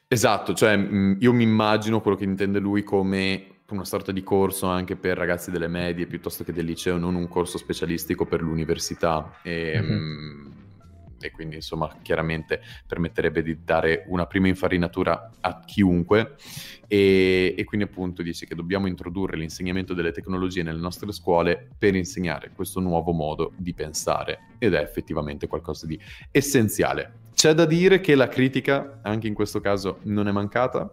[0.09, 4.67] Esatto, cioè mh, io mi immagino quello che intende lui come una sorta di corso
[4.67, 9.39] anche per ragazzi delle medie piuttosto che del liceo, non un corso specialistico per l'università.
[9.43, 9.93] E, mm-hmm.
[9.93, 10.53] mh,
[11.23, 16.37] e quindi insomma chiaramente permetterebbe di dare una prima infarinatura a chiunque
[16.89, 21.95] e, e, quindi appunto dice che dobbiamo introdurre l'insegnamento delle tecnologie nelle nostre scuole per
[21.95, 27.20] insegnare questo nuovo modo di pensare ed è effettivamente qualcosa di essenziale.
[27.35, 30.91] C'è da dire che la critica anche in questo caso non è mancata,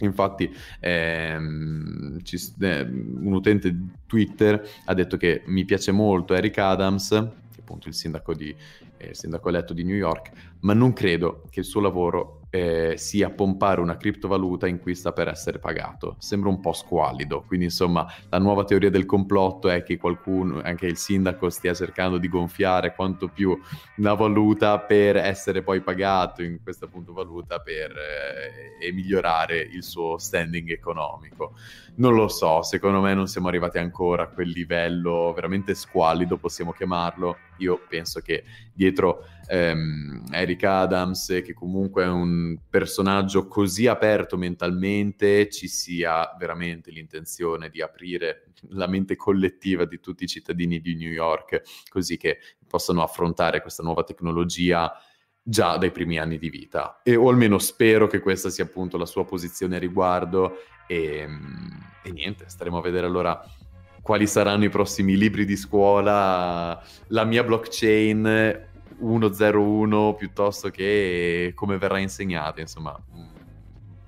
[0.00, 6.58] Infatti, ehm, ci, eh, un utente di Twitter ha detto che mi piace molto Eric
[6.58, 8.54] Adams, che è appunto il sindaco di,
[8.98, 13.30] eh, sindaco eletto di New York, ma non credo che il suo lavoro eh, sia
[13.30, 16.16] pompare una criptovaluta in cui sta per essere pagato.
[16.18, 20.86] Sembra un po' squallido, quindi insomma la nuova teoria del complotto è che qualcuno, anche
[20.86, 23.58] il sindaco, stia cercando di gonfiare quanto più
[23.96, 29.82] la valuta per essere poi pagato in questa appunto valuta per eh, e migliorare il
[29.82, 31.54] suo standing economico.
[31.96, 36.72] Non lo so, secondo me non siamo arrivati ancora a quel livello veramente squallido, possiamo
[36.72, 37.36] chiamarlo.
[37.58, 45.48] Io penso che dietro ehm, Eric Adams, che comunque è un personaggio così aperto mentalmente,
[45.48, 51.10] ci sia veramente l'intenzione di aprire la mente collettiva di tutti i cittadini di New
[51.10, 54.92] York, così che possano affrontare questa nuova tecnologia
[55.48, 57.00] già dai primi anni di vita.
[57.04, 60.56] E, o almeno spero che questa sia appunto la sua posizione a riguardo.
[60.88, 61.26] E,
[62.02, 63.40] e niente, staremo a vedere allora
[64.06, 68.64] quali saranno i prossimi libri di scuola, la mia blockchain
[69.00, 73.24] 101 piuttosto che come verrà insegnata, insomma, mm,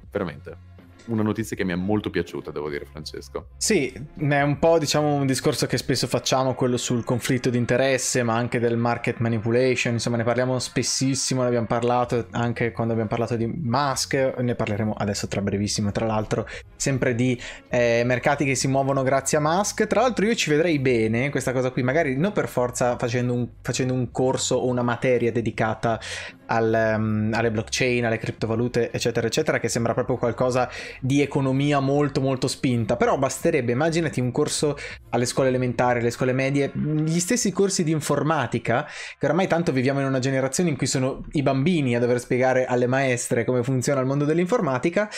[0.08, 0.67] veramente
[1.08, 3.48] una notizia che mi è molto piaciuta, devo dire, Francesco.
[3.56, 8.22] Sì, è un po' diciamo un discorso che spesso facciamo, quello sul conflitto di interesse,
[8.22, 13.10] ma anche del market manipulation, insomma ne parliamo spessissimo, ne abbiamo parlato anche quando abbiamo
[13.10, 18.54] parlato di Musk, ne parleremo adesso tra brevissimo, tra l'altro, sempre di eh, mercati che
[18.54, 19.86] si muovono grazie a Musk.
[19.86, 23.48] Tra l'altro io ci vedrei bene questa cosa qui, magari non per forza facendo un,
[23.62, 26.00] facendo un corso o una materia dedicata
[26.48, 30.68] al, um, alle blockchain, alle criptovalute, eccetera, eccetera, che sembra proprio qualcosa
[31.00, 34.76] di economia molto molto spinta, però basterebbe, immaginati un corso
[35.10, 38.86] alle scuole elementari, alle scuole medie, gli stessi corsi di informatica,
[39.18, 42.66] che oramai tanto viviamo in una generazione in cui sono i bambini a dover spiegare
[42.66, 45.08] alle maestre come funziona il mondo dell'informatica,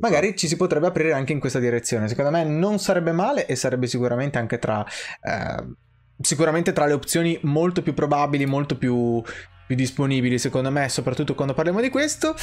[0.00, 2.08] magari ci si potrebbe aprire anche in questa direzione.
[2.08, 4.84] Secondo me non sarebbe male e sarebbe sicuramente anche tra...
[5.22, 5.84] Eh,
[6.18, 9.22] sicuramente tra le opzioni molto più probabili, molto più
[9.66, 12.34] più disponibili secondo me, soprattutto quando parliamo di questo.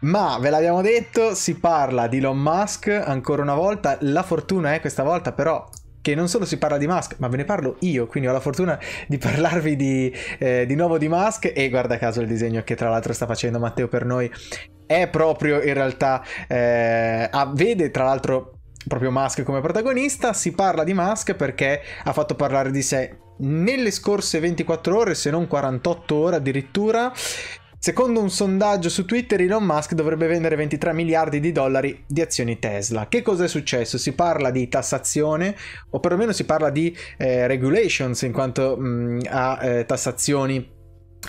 [0.00, 3.98] Ma ve l'abbiamo detto, si parla di Elon Musk ancora una volta.
[4.00, 5.68] La fortuna è questa volta però
[6.00, 8.40] che non solo si parla di Musk, ma ve ne parlo io, quindi ho la
[8.40, 12.74] fortuna di parlarvi di, eh, di nuovo di Musk e guarda caso il disegno che
[12.74, 14.30] tra l'altro sta facendo Matteo per noi
[14.86, 18.54] è proprio in realtà, eh, ah, vede tra l'altro
[18.88, 23.90] proprio Musk come protagonista, si parla di Musk perché ha fatto parlare di sé nelle
[23.90, 27.12] scorse 24 ore, se non 48 ore addirittura,
[27.82, 32.58] Secondo un sondaggio su Twitter, Elon Musk dovrebbe vendere 23 miliardi di dollari di azioni
[32.58, 33.08] Tesla.
[33.08, 33.96] Che cosa è successo?
[33.96, 35.56] Si parla di tassazione,
[35.88, 40.76] o perlomeno si parla di eh, regulations in quanto mh, mm, a eh, tassazioni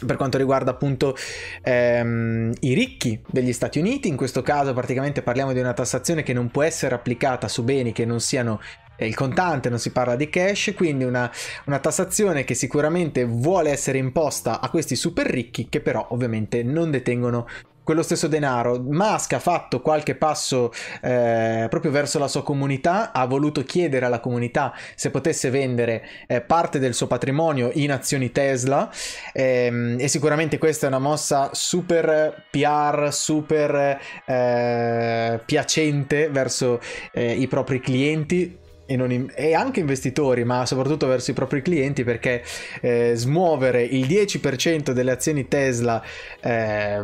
[0.05, 1.15] per quanto riguarda appunto
[1.61, 6.33] ehm, i ricchi degli Stati Uniti, in questo caso praticamente parliamo di una tassazione che
[6.33, 8.59] non può essere applicata su beni che non siano
[8.97, 11.31] il contante, non si parla di cash, quindi una,
[11.65, 16.91] una, tassazione che sicuramente vuole essere imposta a questi super ricchi che però ovviamente non
[16.91, 17.47] detengono
[17.83, 18.79] quello stesso denaro.
[18.79, 24.19] Musk ha fatto qualche passo eh, proprio verso la sua comunità, ha voluto chiedere alla
[24.19, 28.89] comunità se potesse vendere eh, parte del suo patrimonio in azioni Tesla
[29.33, 36.79] ehm, e sicuramente questa è una mossa super PR, super eh, piacente verso
[37.11, 38.59] eh, i propri clienti
[38.91, 42.43] e, in, e, anche investitori, ma soprattutto verso i propri clienti, perché
[42.81, 46.01] eh, smuovere il 10% delle azioni Tesla,
[46.41, 47.03] eh,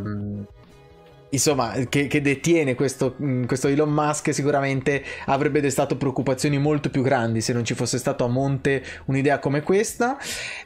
[1.29, 7.41] insomma, che, che detiene questo, questo, Elon Musk, sicuramente avrebbe destato preoccupazioni molto più grandi
[7.41, 10.17] se non ci fosse stato a monte un'idea come questa.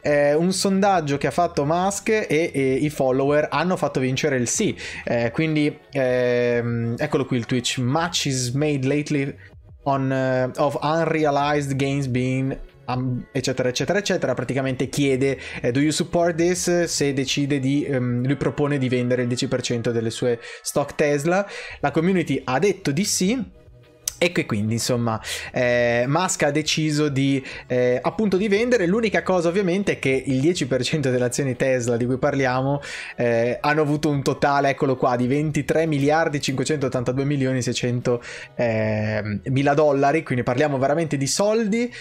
[0.01, 4.47] Eh, un sondaggio che ha fatto Musk e, e, i follower hanno fatto vincere il
[4.47, 7.77] sì, eh, quindi ehm, eccolo qui il Twitch.
[7.79, 9.35] Much is made lately
[9.83, 15.91] on, uh, of unrealized gains being um, eccetera eccetera eccetera praticamente chiede eh, do you
[15.91, 16.83] support this?
[16.85, 21.47] Se decide di um, lui propone di vendere il 10% delle sue stock Tesla.
[21.79, 23.59] La community ha detto di sì
[24.23, 25.19] e che quindi insomma
[25.51, 28.85] eh, Musk ha deciso di eh, appunto di vendere.
[28.85, 32.81] L'unica cosa ovviamente è che il 10% delle azioni Tesla di cui parliamo
[33.15, 38.21] eh, hanno avuto un totale eccolo qua di 23 miliardi 582 milioni 600
[38.53, 40.21] eh, mila dollari.
[40.21, 41.91] Quindi parliamo veramente di soldi.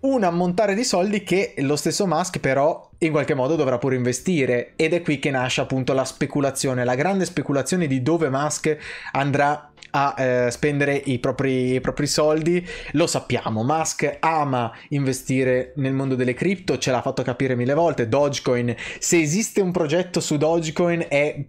[0.00, 4.74] Un ammontare di soldi che lo stesso Musk però in qualche modo dovrà pure investire.
[4.76, 8.76] Ed è qui che nasce appunto la speculazione, la grande speculazione di dove Musk
[9.12, 12.66] andrà a eh, spendere i propri, i propri, soldi.
[12.92, 18.08] Lo sappiamo, Musk ama investire nel mondo delle cripto, ce l'ha fatto capire mille volte.
[18.08, 21.44] Dogecoin, se esiste un progetto su Dogecoin è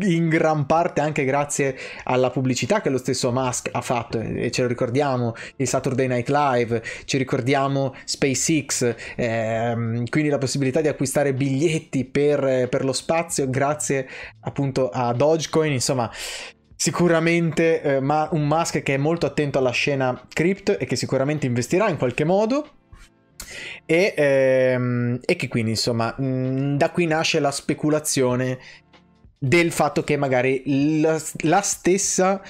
[0.00, 4.62] in gran parte anche grazie alla pubblicità che lo stesso Musk ha fatto e ce
[4.62, 11.34] lo ricordiamo il Saturday Night Live ci ricordiamo SpaceX ehm, quindi la possibilità di acquistare
[11.34, 14.08] biglietti per, per lo spazio grazie
[14.40, 16.10] appunto a Dogecoin insomma
[16.80, 21.44] sicuramente eh, ma un Musk che è molto attento alla scena crypto e che sicuramente
[21.44, 22.70] investirà in qualche modo.
[23.84, 28.58] E, ehm, e che quindi insomma mh, mm, da qui nasce la speculazione
[29.38, 32.40] del fatto che magari la, la stessa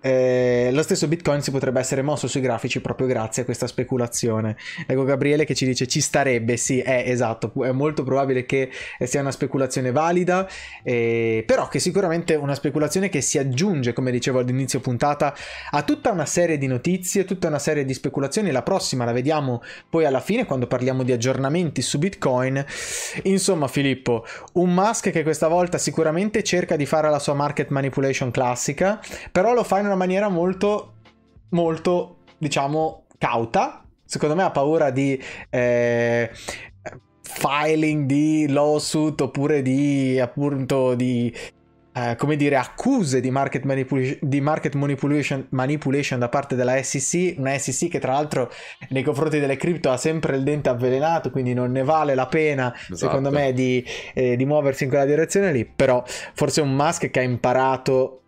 [0.00, 4.56] eh, lo stesso Bitcoin si potrebbe essere mosso sui grafici proprio grazie a questa speculazione.
[4.86, 9.20] Ecco Gabriele che ci dice ci starebbe, sì, è esatto, è molto probabile che sia
[9.20, 10.48] una speculazione valida,
[10.82, 15.34] eh, però che sicuramente è una speculazione che si aggiunge, come dicevo all'inizio puntata,
[15.70, 18.50] a tutta una serie di notizie, tutta una serie di speculazioni.
[18.50, 22.64] La prossima la vediamo poi alla fine quando parliamo di aggiornamenti su Bitcoin.
[23.24, 28.30] Insomma, Filippo, un Musk che questa volta sicuramente cerca di fare la sua market manipulation
[28.30, 30.94] classica, però lo fa in una maniera molto,
[31.50, 33.84] molto, diciamo, cauta.
[34.04, 36.30] Secondo me ha paura di eh,
[37.22, 41.32] filing di lawsuit oppure di appunto di
[41.92, 47.34] eh, come dire, accuse di market, manipul- di market manipulation, manipulation, da parte della SEC,
[47.36, 48.50] una SEC che tra l'altro
[48.90, 52.72] nei confronti delle cripto ha sempre il dente avvelenato, quindi non ne vale la pena,
[52.74, 52.96] esatto.
[52.96, 57.18] secondo me, di, eh, di muoversi in quella direzione lì, però forse un Musk che
[57.18, 58.22] ha imparato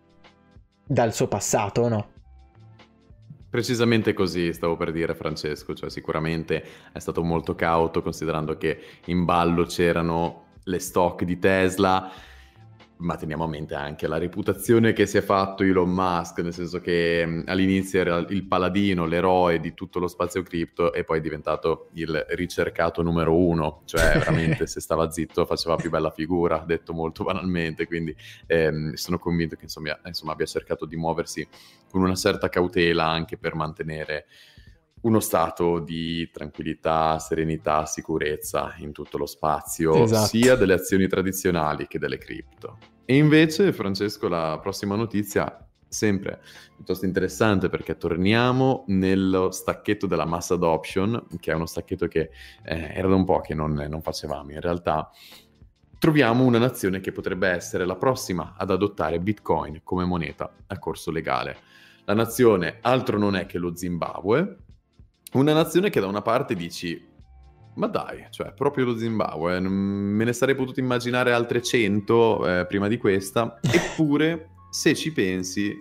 [0.93, 2.11] dal suo passato, no?
[3.49, 9.25] Precisamente così stavo per dire Francesco, cioè sicuramente è stato molto cauto considerando che in
[9.25, 12.11] ballo c'erano le stock di Tesla
[13.03, 16.81] ma teniamo a mente anche la reputazione che si è fatto Elon Musk, nel senso
[16.81, 21.21] che mm, all'inizio era il paladino, l'eroe di tutto lo spazio cripto e poi è
[21.21, 26.93] diventato il ricercato numero uno, cioè veramente se stava zitto faceva più bella figura, detto
[26.93, 28.15] molto banalmente, quindi
[28.47, 31.47] ehm, sono convinto che insomma, insomma abbia cercato di muoversi
[31.91, 34.27] con una certa cautela anche per mantenere
[35.03, 40.27] uno stato di tranquillità, serenità, sicurezza in tutto lo spazio, esatto.
[40.27, 42.79] sia delle azioni tradizionali che delle cripto.
[43.05, 46.41] E invece, Francesco, la prossima notizia sempre
[46.75, 52.31] piuttosto interessante perché torniamo nello stacchetto della mass adoption, che è uno stacchetto che
[52.65, 54.53] eh, era da un po' che non, non facevamo.
[54.53, 55.11] In realtà
[55.99, 61.11] troviamo una nazione che potrebbe essere la prossima ad adottare Bitcoin come moneta a corso
[61.11, 61.57] legale.
[62.05, 64.57] La nazione altro non è che lo Zimbabwe,
[65.33, 67.11] una nazione che da una parte dici
[67.75, 72.89] Ma dai, cioè, proprio lo Zimbabwe, me ne sarei potuto immaginare altre 100 eh, prima
[72.89, 75.75] di questa, eppure, se ci pensi,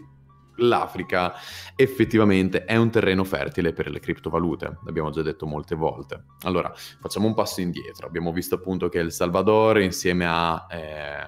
[0.62, 1.34] l'Africa
[1.76, 6.26] effettivamente è un terreno fertile per le criptovalute, l'abbiamo già detto molte volte.
[6.42, 8.08] Allora, facciamo un passo indietro.
[8.08, 11.28] Abbiamo visto appunto che El Salvador, insieme a eh,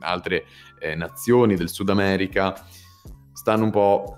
[0.00, 0.46] altre
[0.78, 2.54] eh, nazioni del Sud America,
[3.32, 4.16] stanno un po'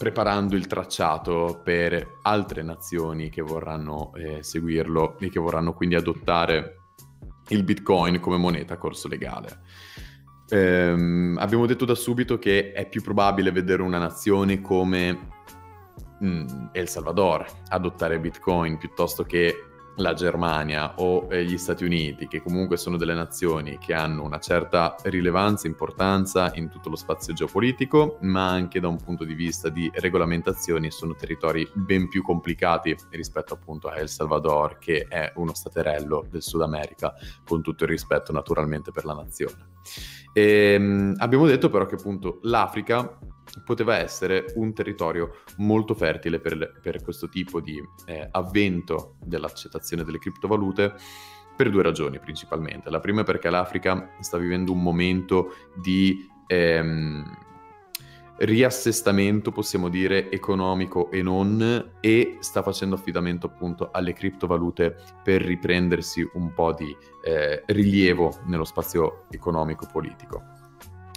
[0.00, 6.76] preparando il tracciato per altre nazioni che vorranno eh, seguirlo e che vorranno quindi adottare
[7.48, 9.60] il Bitcoin come moneta a corso legale.
[10.48, 15.28] Ehm, abbiamo detto da subito che è più probabile vedere una nazione come
[16.24, 19.54] mm, El Salvador adottare Bitcoin piuttosto che
[20.00, 24.38] la Germania o eh, gli Stati Uniti, che comunque sono delle nazioni che hanno una
[24.38, 29.34] certa rilevanza e importanza in tutto lo spazio geopolitico, ma anche da un punto di
[29.34, 35.32] vista di regolamentazioni sono territori ben più complicati rispetto appunto a El Salvador, che è
[35.36, 39.68] uno staterello del Sud America, con tutto il rispetto naturalmente per la nazione.
[40.32, 43.18] E, ehm, abbiamo detto però che appunto l'Africa
[43.64, 50.18] poteva essere un territorio molto fertile per, per questo tipo di eh, avvento dell'accettazione delle
[50.18, 50.94] criptovalute
[51.56, 52.90] per due ragioni principalmente.
[52.90, 57.48] La prima è perché l'Africa sta vivendo un momento di ehm,
[58.38, 66.26] riassestamento, possiamo dire, economico e non, e sta facendo affidamento appunto alle criptovalute per riprendersi
[66.34, 70.59] un po' di eh, rilievo nello spazio economico-politico.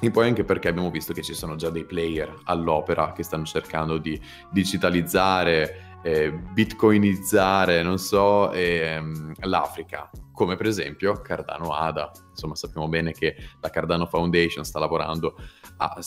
[0.04, 3.46] E poi anche perché abbiamo visto che ci sono già dei player all'opera che stanno
[3.46, 4.20] cercando di
[4.52, 12.12] digitalizzare, eh, bitcoinizzare, non so, ehm, l'Africa, come per esempio Cardano ADA.
[12.32, 15.38] Insomma, sappiamo bene che la Cardano Foundation sta lavorando
[15.78, 15.98] a,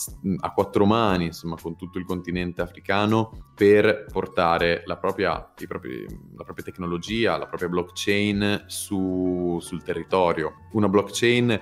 [0.41, 6.43] a quattro mani, insomma, con tutto il continente africano per portare la propria, propri, la
[6.43, 10.67] propria tecnologia, la propria blockchain su, sul territorio.
[10.73, 11.59] Una blockchain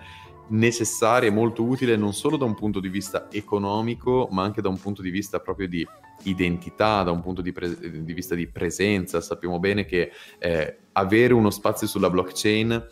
[0.50, 4.70] necessaria e molto utile non solo da un punto di vista economico, ma anche da
[4.70, 5.86] un punto di vista proprio di
[6.24, 9.22] identità, da un punto di, pre- di vista di presenza.
[9.22, 12.88] Sappiamo bene che eh, avere uno spazio sulla blockchain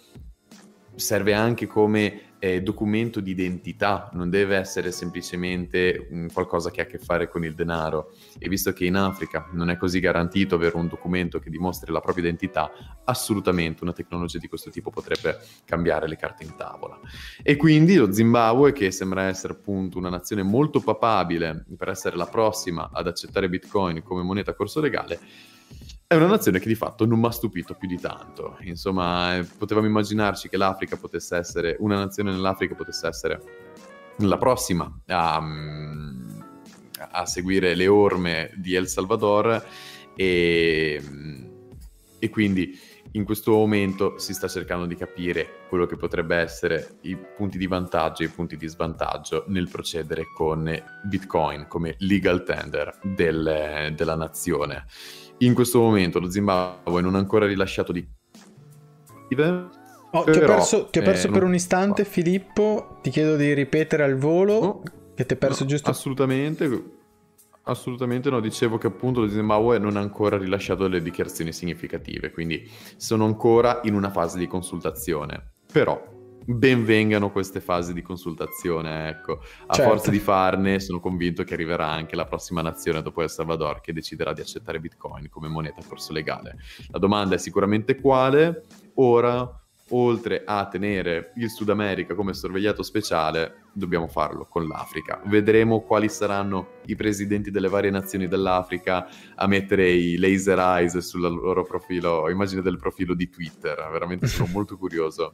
[0.95, 6.83] serve anche come eh, documento di identità, non deve essere semplicemente un qualcosa che ha
[6.83, 8.11] a che fare con il denaro.
[8.37, 12.01] E visto che in Africa non è così garantito avere un documento che dimostri la
[12.01, 12.69] propria identità,
[13.05, 16.99] assolutamente una tecnologia di questo tipo potrebbe cambiare le carte in tavola.
[17.41, 22.27] E quindi lo Zimbabwe, che sembra essere appunto una nazione molto papabile per essere la
[22.27, 25.17] prossima ad accettare Bitcoin come moneta a corso legale,
[26.07, 28.57] è una nazione che di fatto non mi ha stupito più di tanto.
[28.61, 33.41] Insomma, eh, potevamo immaginarci che l'Africa potesse essere, una nazione nell'Africa potesse essere
[34.17, 36.39] la prossima a, mm,
[37.11, 39.63] a seguire le orme di El Salvador
[40.15, 41.01] e,
[42.19, 42.79] e quindi
[43.15, 47.67] in questo momento si sta cercando di capire quello che potrebbe essere i punti di
[47.67, 50.71] vantaggio e i punti di svantaggio nel procedere con
[51.03, 54.85] Bitcoin come legal tender del, della nazione
[55.45, 58.05] in questo momento lo Zimbabwe non ha ancora rilasciato di...
[60.15, 61.49] Oh, ti ho perso, ti ho perso eh, per non...
[61.49, 62.99] un istante, Filippo.
[63.01, 64.53] Ti chiedo di ripetere al volo.
[64.53, 64.81] Oh,
[65.15, 65.89] che ti hai perso no, giusto.
[65.89, 67.01] Assolutamente.
[67.63, 72.69] Assolutamente no, dicevo che appunto lo Zimbabwe non ha ancora rilasciato delle dichiarazioni significative, quindi
[72.97, 75.53] sono ancora in una fase di consultazione.
[75.71, 76.12] Però
[76.45, 79.41] benvengano queste fasi di consultazione, ecco.
[79.67, 79.91] A certo.
[79.91, 83.93] forza di farne, sono convinto che arriverà anche la prossima nazione dopo El Salvador che
[83.93, 86.57] deciderà di accettare Bitcoin come moneta a corso legale.
[86.91, 88.63] La domanda è sicuramente quale.
[88.95, 95.19] Ora oltre a tenere il Sud America come sorvegliato speciale, dobbiamo farlo con l'Africa.
[95.25, 101.21] Vedremo quali saranno i presidenti delle varie nazioni dell'Africa a mettere i laser eyes sul
[101.21, 103.75] loro profilo, immagine del profilo di Twitter.
[103.91, 105.33] Veramente sono molto curioso.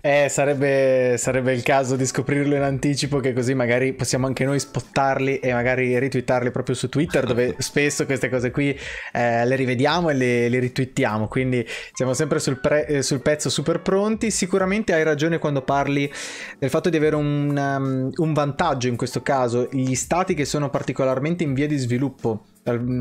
[0.00, 4.60] Eh, sarebbe, sarebbe, il caso di scoprirlo in anticipo, che così magari possiamo anche noi
[4.60, 8.78] spottarli e magari ritwittarli proprio su Twitter, dove spesso queste cose qui
[9.12, 11.28] eh, le rivediamo e le, le ritwittiamo.
[11.28, 14.30] Quindi siamo sempre sul, pre- eh, sul pezzo super pronti.
[14.30, 16.10] Sicuramente hai ragione quando parli
[16.58, 19.68] del fatto di avere un um, un vantaggio in questo caso.
[19.70, 22.44] Gli stati che sono particolarmente in via di sviluppo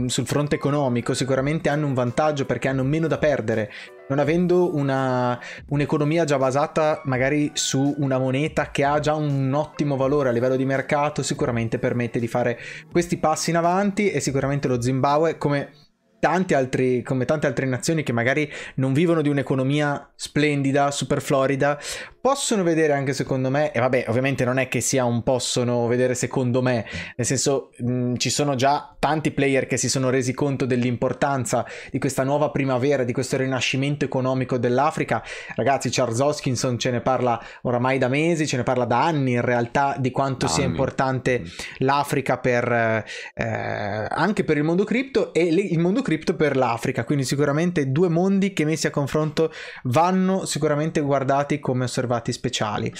[0.07, 3.69] sul fronte economico sicuramente hanno un vantaggio perché hanno meno da perdere.
[4.07, 9.97] Non avendo una, un'economia già basata magari su una moneta che ha già un ottimo
[9.97, 12.57] valore a livello di mercato, sicuramente permette di fare
[12.89, 15.71] questi passi in avanti e sicuramente lo Zimbabwe come
[16.27, 21.79] tanti altri, come tante altre nazioni che magari non vivono di un'economia splendida, super florida,
[22.19, 26.15] possono vedere anche secondo me, e vabbè ovviamente non è che sia un possono vedere
[26.15, 30.65] secondo me, nel senso mh, ci sono già tanti player che si sono resi conto
[30.65, 35.23] dell'importanza di questa nuova primavera, di questo rinascimento economico dell'Africa.
[35.55, 39.41] Ragazzi, Charles Hoskinson ce ne parla oramai da mesi, ce ne parla da anni in
[39.41, 40.55] realtà di quanto anni.
[40.55, 41.43] sia importante
[41.77, 42.69] l'Africa per,
[43.33, 47.91] eh, anche per il mondo cripto e le, il mondo cripto per l'Africa, quindi sicuramente
[47.91, 49.51] due mondi che messi a confronto
[49.83, 52.91] vanno sicuramente guardati come osservati speciali.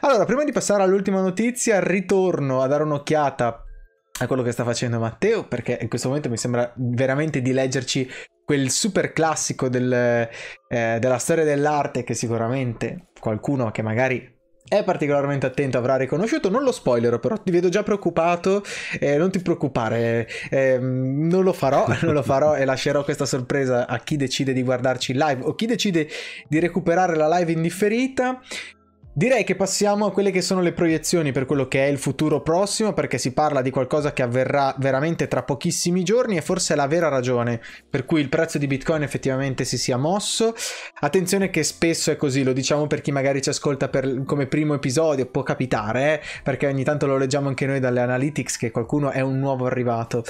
[0.00, 3.64] Allora, prima di passare all'ultima notizia, ritorno a dare un'occhiata
[4.20, 8.10] a quello che sta facendo Matteo, perché in questo momento mi sembra veramente di leggerci
[8.44, 14.36] quel super classico del, eh, della storia dell'arte che sicuramente qualcuno che magari
[14.68, 16.50] è particolarmente attento avrà riconosciuto.
[16.50, 18.62] Non lo spoilerò, però ti vedo già preoccupato.
[19.00, 23.86] Eh, non ti preoccupare, eh, non lo farò, non lo farò e lascerò questa sorpresa
[23.86, 26.08] a chi decide di guardarci live o chi decide
[26.46, 28.40] di recuperare la live indifferita.
[29.12, 32.40] Direi che passiamo a quelle che sono le proiezioni per quello che è il futuro
[32.40, 36.76] prossimo, perché si parla di qualcosa che avverrà veramente tra pochissimi giorni e forse è
[36.76, 40.54] la vera ragione per cui il prezzo di Bitcoin effettivamente si sia mosso.
[41.00, 44.74] Attenzione che spesso è così, lo diciamo per chi magari ci ascolta per, come primo
[44.74, 46.22] episodio, può capitare, eh?
[46.44, 50.22] perché ogni tanto lo leggiamo anche noi dalle analytics che qualcuno è un nuovo arrivato.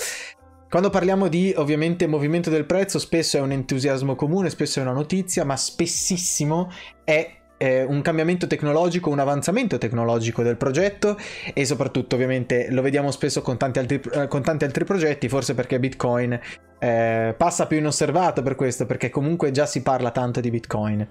[0.71, 4.93] Quando parliamo di ovviamente movimento del prezzo, spesso è un entusiasmo comune, spesso è una
[4.93, 6.71] notizia, ma spessissimo
[7.05, 11.19] è eh, un cambiamento tecnologico, un avanzamento tecnologico del progetto
[11.53, 15.55] e soprattutto ovviamente lo vediamo spesso con tanti altri, eh, con tanti altri progetti, forse
[15.55, 16.39] perché Bitcoin
[16.79, 21.07] eh, passa più inosservato per questo, perché comunque già si parla tanto di Bitcoin.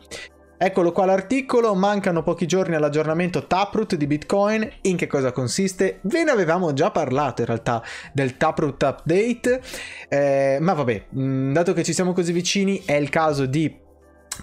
[0.59, 5.99] Eccolo qua l'articolo, mancano pochi giorni all'aggiornamento Taproot di Bitcoin, in che cosa consiste?
[6.03, 9.61] Ve ne avevamo già parlato in realtà del Taproot Update,
[10.09, 13.85] eh, ma vabbè, mm, dato che ci siamo così vicini è il caso di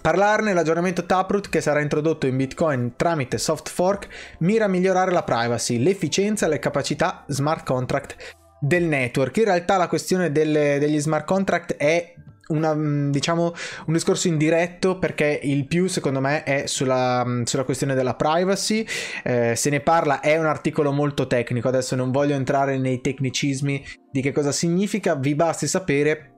[0.00, 5.22] Parlarne, l'aggiornamento Taproot che sarà introdotto in Bitcoin tramite soft fork mira a migliorare la
[5.22, 8.16] privacy, l'efficienza e le capacità smart contract
[8.60, 9.36] del network.
[9.36, 12.14] In realtà la questione delle, degli smart contract è
[12.48, 13.54] una, mm, diciamo,
[13.86, 18.86] un discorso indiretto perché il più secondo me è sulla, mm, sulla questione della privacy.
[19.22, 21.68] Eh, se ne parla, è un articolo molto tecnico.
[21.68, 26.33] Adesso non voglio entrare nei tecnicismi di che cosa significa, vi basti sapere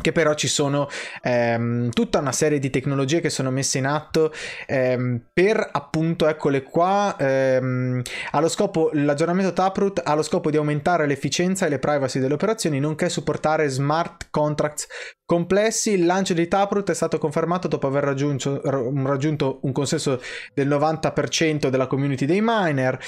[0.00, 0.88] che però ci sono
[1.22, 4.32] ehm, tutta una serie di tecnologie che sono messe in atto
[4.66, 11.06] ehm, per appunto eccole qua ehm, allo scopo l'aggiornamento Taproot ha lo scopo di aumentare
[11.06, 14.86] l'efficienza e le privacy delle operazioni nonché supportare smart contracts
[15.30, 20.20] complessi il lancio di Taproot è stato confermato dopo aver raggiunto, raggiunto un consenso
[20.52, 22.98] del 90% della community dei miner.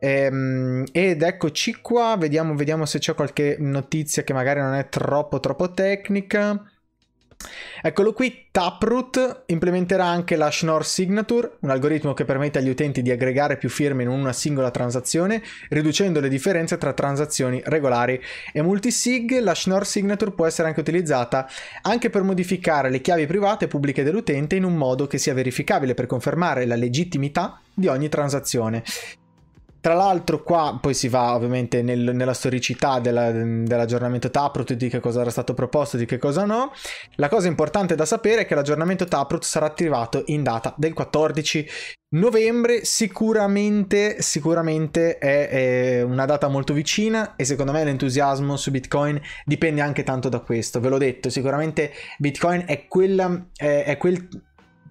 [0.00, 5.38] Ehm, ed eccoci qua vediamo, vediamo se c'è qualche notizia che magari non è troppo
[5.38, 6.68] troppo tecnica
[7.80, 13.12] Eccolo qui, Taproot implementerà anche la Schnorr Signature, un algoritmo che permette agli utenti di
[13.12, 18.20] aggregare più firme in una singola transazione, riducendo le differenze tra transazioni regolari
[18.52, 19.38] e multisig.
[19.38, 21.48] La Schnorr Signature può essere anche utilizzata
[21.82, 25.94] anche per modificare le chiavi private e pubbliche dell'utente in un modo che sia verificabile
[25.94, 28.82] per confermare la legittimità di ogni transazione.
[29.80, 35.00] Tra l'altro qua poi si va ovviamente nel, nella storicità della, dell'aggiornamento Taproot, di che
[35.00, 36.72] cosa era stato proposto, di che cosa no.
[37.14, 41.68] La cosa importante da sapere è che l'aggiornamento Taproot sarà attivato in data del 14
[42.10, 49.20] novembre, sicuramente, sicuramente è, è, una data molto vicina e secondo me l'entusiasmo su Bitcoin
[49.44, 50.80] dipende anche tanto da questo.
[50.80, 54.26] Ve l'ho detto, sicuramente Bitcoin è, quella, è, è quel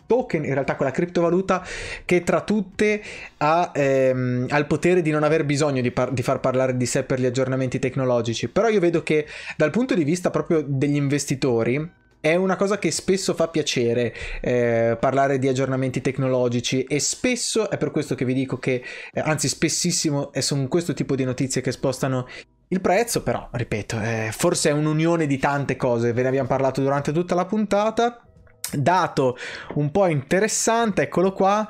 [0.08, 1.64] token, in realtà quella criptovaluta
[2.06, 3.02] che tra tutte
[3.38, 6.86] ha, ehm, ha il potere di non aver bisogno di, par- di, far parlare di
[6.86, 8.48] sé per gli aggiornamenti tecnologici.
[8.48, 12.92] Però io vedo che dal punto di vista proprio degli investitori è una cosa che
[12.92, 18.34] spesso fa piacere eh, parlare di aggiornamenti tecnologici e spesso è per questo che vi
[18.34, 18.84] dico che,
[19.14, 22.28] eh, anzi spessissimo, è su questo tipo di notizie che spostano
[22.70, 26.82] il prezzo, però, ripeto, eh, forse è un'unione di tante cose, ve ne abbiamo parlato
[26.82, 28.27] durante tutta la puntata
[28.74, 29.38] dato
[29.76, 31.68] un po' interessante, eccolo qua.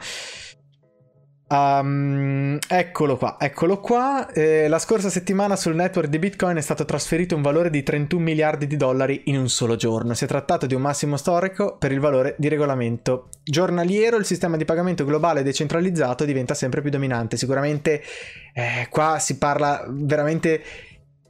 [1.50, 4.30] Um, eccolo qua, eccolo qua.
[4.34, 8.22] Eh, la scorsa settimana sul network di Bitcoin è stato trasferito un valore di 31
[8.22, 10.14] miliardi di dollari in un solo giorno.
[10.14, 14.18] Si è trattato di un massimo storico per il valore di regolamento giornaliero.
[14.18, 17.38] Il sistema di pagamento globale decentralizzato diventa sempre più dominante.
[17.38, 18.04] Sicuramente
[18.54, 20.62] eh, qua si parla veramente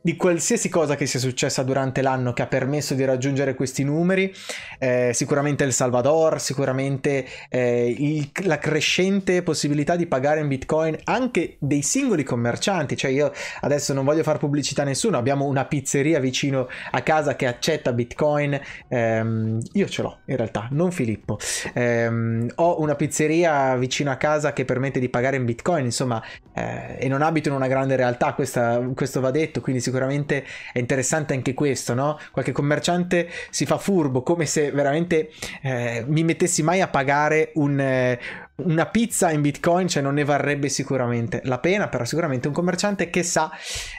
[0.07, 4.33] di qualsiasi cosa che sia successa durante l'anno che ha permesso di raggiungere questi numeri,
[4.79, 11.57] eh, sicuramente El Salvador, sicuramente eh, il, la crescente possibilità di pagare in bitcoin anche
[11.59, 16.21] dei singoli commercianti, cioè io adesso non voglio fare pubblicità a nessuno, abbiamo una pizzeria
[16.21, 21.37] vicino a casa che accetta bitcoin, ehm, io ce l'ho in realtà, non Filippo,
[21.73, 26.95] ehm, ho una pizzeria vicino a casa che permette di pagare in bitcoin, insomma, eh,
[26.97, 30.77] e non abito in una grande realtà, questa, questo va detto, quindi sicuramente sicuramente è
[30.77, 32.19] interessante anche questo, no?
[32.31, 35.31] Qualche commerciante si fa furbo, come se veramente
[35.63, 38.19] eh, mi mettessi mai a pagare un, eh,
[38.57, 43.09] una pizza in bitcoin, cioè non ne varrebbe sicuramente la pena, però sicuramente un commerciante
[43.09, 43.49] che sa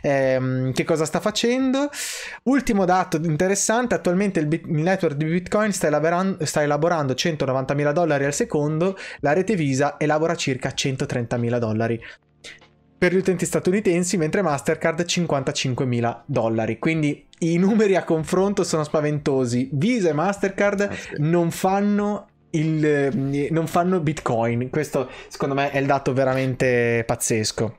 [0.02, 1.90] ehm, che cosa sta facendo.
[2.44, 7.74] Ultimo dato interessante, attualmente il, bit- il network di bitcoin sta elaborando, sta elaborando 190
[7.74, 12.00] mila dollari al secondo, la rete Visa elabora circa 130 mila dollari
[12.98, 16.78] per gli utenti statunitensi, mentre Mastercard 55.000 dollari.
[16.80, 19.68] Quindi i numeri a confronto sono spaventosi.
[19.72, 21.14] Visa e Mastercard ah, sì.
[21.18, 24.68] non fanno il, eh, non fanno Bitcoin.
[24.70, 27.78] Questo secondo me è il dato veramente pazzesco.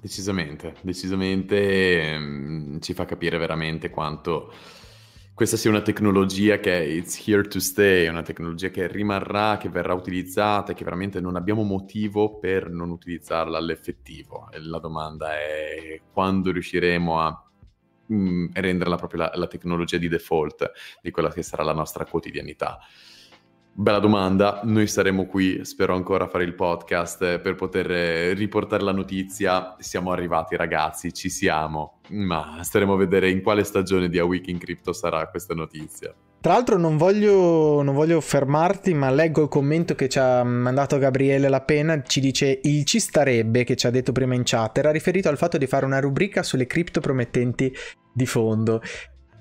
[0.00, 4.52] Decisamente, decisamente ehm, ci fa capire veramente quanto
[5.34, 9.70] questa sia una tecnologia che è it's here to stay, una tecnologia che rimarrà, che
[9.70, 14.50] verrà utilizzata e che veramente non abbiamo motivo per non utilizzarla all'effettivo.
[14.50, 17.50] E la domanda è quando riusciremo a
[18.06, 20.70] mh, mm, rendere la, proprio la, la tecnologia di default
[21.00, 22.78] di quella che sarà la nostra quotidianità.
[23.74, 28.82] Bella domanda, noi saremo qui, spero ancora a fare il podcast per poter eh, riportare
[28.82, 29.76] la notizia.
[29.78, 34.46] Siamo arrivati ragazzi, ci siamo, ma staremo a vedere in quale stagione di A Week
[34.48, 36.14] in Crypto sarà questa notizia.
[36.42, 40.98] Tra l'altro non voglio, non voglio fermarti, ma leggo il commento che ci ha mandato
[40.98, 44.90] Gabriele Lapena, ci dice il ci starebbe, che ci ha detto prima in chat, era
[44.90, 47.74] riferito al fatto di fare una rubrica sulle cripto promettenti
[48.12, 48.82] di fondo.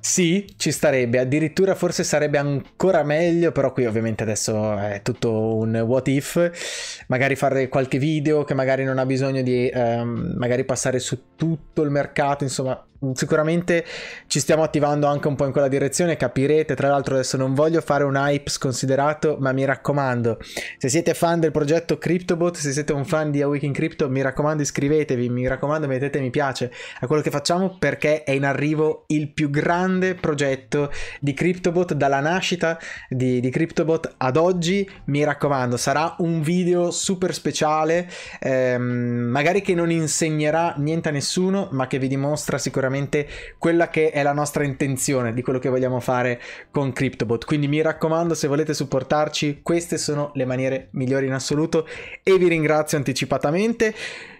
[0.03, 5.75] Sì, ci starebbe, addirittura forse sarebbe ancora meglio, però qui ovviamente adesso è tutto un
[5.75, 10.97] what if, magari fare qualche video che magari non ha bisogno di um, magari passare
[10.97, 12.83] su tutto il mercato, insomma
[13.13, 13.83] sicuramente
[14.27, 16.75] ci stiamo attivando anche un po' in quella direzione, capirete.
[16.75, 20.37] Tra l'altro, adesso non voglio fare un hype sconsiderato, ma mi raccomando,
[20.77, 24.09] se siete fan del progetto CryptoBot, se siete un fan di A Week in Crypto,
[24.09, 25.29] mi raccomando, iscrivetevi.
[25.29, 29.49] Mi raccomando, mettete mi piace a quello che facciamo perché è in arrivo il più
[29.49, 32.79] grande progetto di CryptoBot dalla nascita
[33.09, 34.87] di, di CryptoBot ad oggi.
[35.05, 38.07] Mi raccomando, sarà un video super speciale,
[38.39, 43.27] ehm, magari che non insegnerà niente a nessuno, ma che vi dimostra sicuramente veramente
[43.57, 46.39] quella che è la nostra intenzione di quello che vogliamo fare
[46.69, 47.45] con CryptoBot.
[47.45, 51.87] Quindi mi raccomando, se volete supportarci, queste sono le maniere migliori in assoluto
[52.21, 53.93] e vi ringrazio anticipatamente.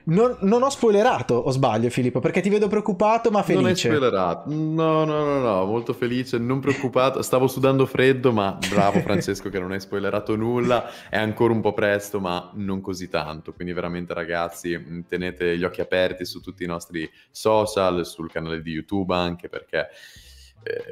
[0.06, 3.62] Non, non, ho spoilerato, o sbaglio Filippo, perché ti vedo preoccupato ma felice.
[3.62, 8.58] Non è spoilerato, no, no, no, no, molto felice, non preoccupato, stavo sudando freddo, ma
[8.70, 13.10] bravo Francesco che non hai spoilerato nulla, è ancora un po' presto, ma non così
[13.10, 18.62] tanto, quindi veramente ragazzi tenete gli occhi aperti su tutti i nostri social, sul canale
[18.62, 19.88] di YouTube anche perché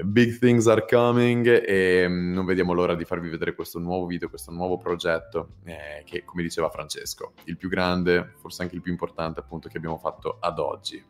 [0.03, 4.29] big things are coming e mm, non vediamo l'ora di farvi vedere questo nuovo video,
[4.29, 8.91] questo nuovo progetto eh, che, come diceva Francesco, il più grande, forse anche il più
[8.91, 11.03] importante appunto che abbiamo fatto ad oggi.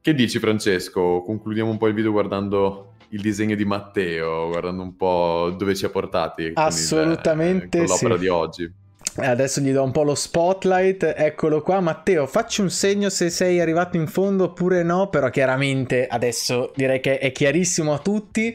[0.00, 1.22] Che dici Francesco?
[1.22, 5.84] Concludiamo un po' il video guardando il disegno di Matteo, guardando un po' dove ci
[5.84, 8.20] ha portati Assolutamente con, il, con l'opera sì.
[8.20, 8.72] di oggi.
[9.16, 11.80] Adesso gli do un po' lo spotlight, eccolo qua.
[11.80, 17.00] Matteo, facci un segno se sei arrivato in fondo oppure no, però chiaramente adesso direi
[17.00, 18.54] che è chiarissimo a tutti.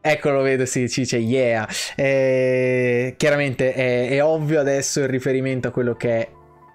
[0.00, 1.68] Eccolo, vedo, sì, ci dice yeah.
[1.94, 6.28] Eh, chiaramente è, è ovvio adesso il riferimento a quello che è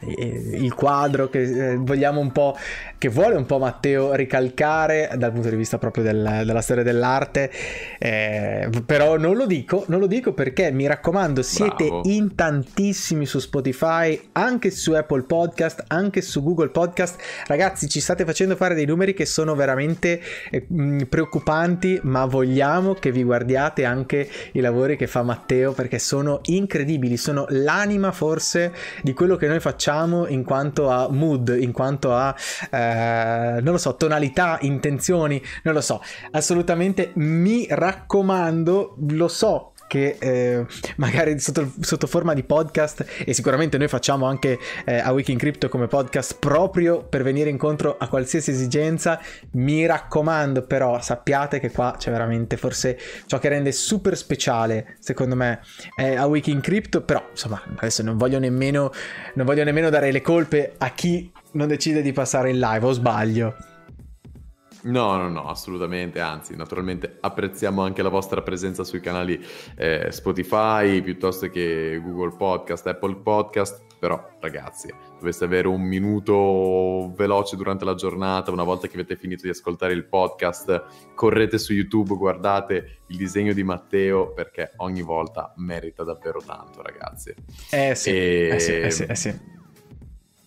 [0.07, 2.55] il quadro che eh, vogliamo un po'
[2.97, 7.51] che vuole un po' Matteo ricalcare dal punto di vista proprio del, della storia dell'arte
[7.97, 12.01] eh, però non lo dico non lo dico perché mi raccomando siete Bravo.
[12.05, 18.25] in tantissimi su Spotify anche su Apple Podcast anche su Google Podcast ragazzi ci state
[18.25, 20.65] facendo fare dei numeri che sono veramente eh,
[21.07, 27.17] preoccupanti ma vogliamo che vi guardiate anche i lavori che fa Matteo perché sono incredibili
[27.17, 32.13] sono l'anima forse di quello che noi facciamo facciamo in quanto a mood, in quanto
[32.13, 32.35] a,
[32.69, 36.01] eh, non lo so, tonalità, intenzioni, non lo so.
[36.31, 40.65] Assolutamente mi raccomando, lo so che eh,
[40.97, 45.37] magari sotto, sotto, forma di podcast e sicuramente noi facciamo anche eh, a Week in
[45.37, 49.19] Crypto come podcast proprio per venire incontro a qualsiasi esigenza.
[49.51, 55.35] Mi raccomando però sappiate che qua c'è veramente forse ciò che rende super speciale secondo
[55.35, 55.61] me
[55.97, 57.01] eh, a Week in Crypto.
[57.01, 58.91] Però insomma adesso non voglio nemmeno
[59.35, 62.91] non voglio nemmeno dare le colpe a chi non decide di passare in live o
[62.91, 63.55] sbaglio
[64.85, 69.43] No, no, no, assolutamente, anzi, naturalmente apprezziamo anche la vostra presenza sui canali
[69.77, 77.55] eh, Spotify piuttosto che Google Podcast, Apple Podcast, però ragazzi, doveste avere un minuto veloce
[77.55, 80.83] durante la giornata, una volta che avete finito di ascoltare il podcast,
[81.15, 87.33] correte su YouTube, guardate il disegno di Matteo perché ogni volta merita davvero tanto, ragazzi.
[87.71, 88.49] Eh sì, e...
[88.53, 89.29] eh sì, eh sì, eh sì.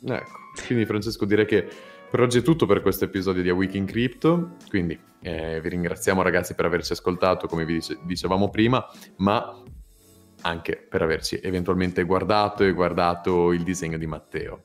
[0.05, 1.69] Ecco, quindi Francesco direi che
[2.11, 5.69] per oggi è tutto per questo episodio di A Week in Crypto, quindi eh, vi
[5.69, 8.87] ringraziamo ragazzi per averci ascoltato come vi dice- dicevamo prima,
[9.17, 9.63] ma
[10.43, 14.65] anche per averci eventualmente guardato e guardato il disegno di Matteo.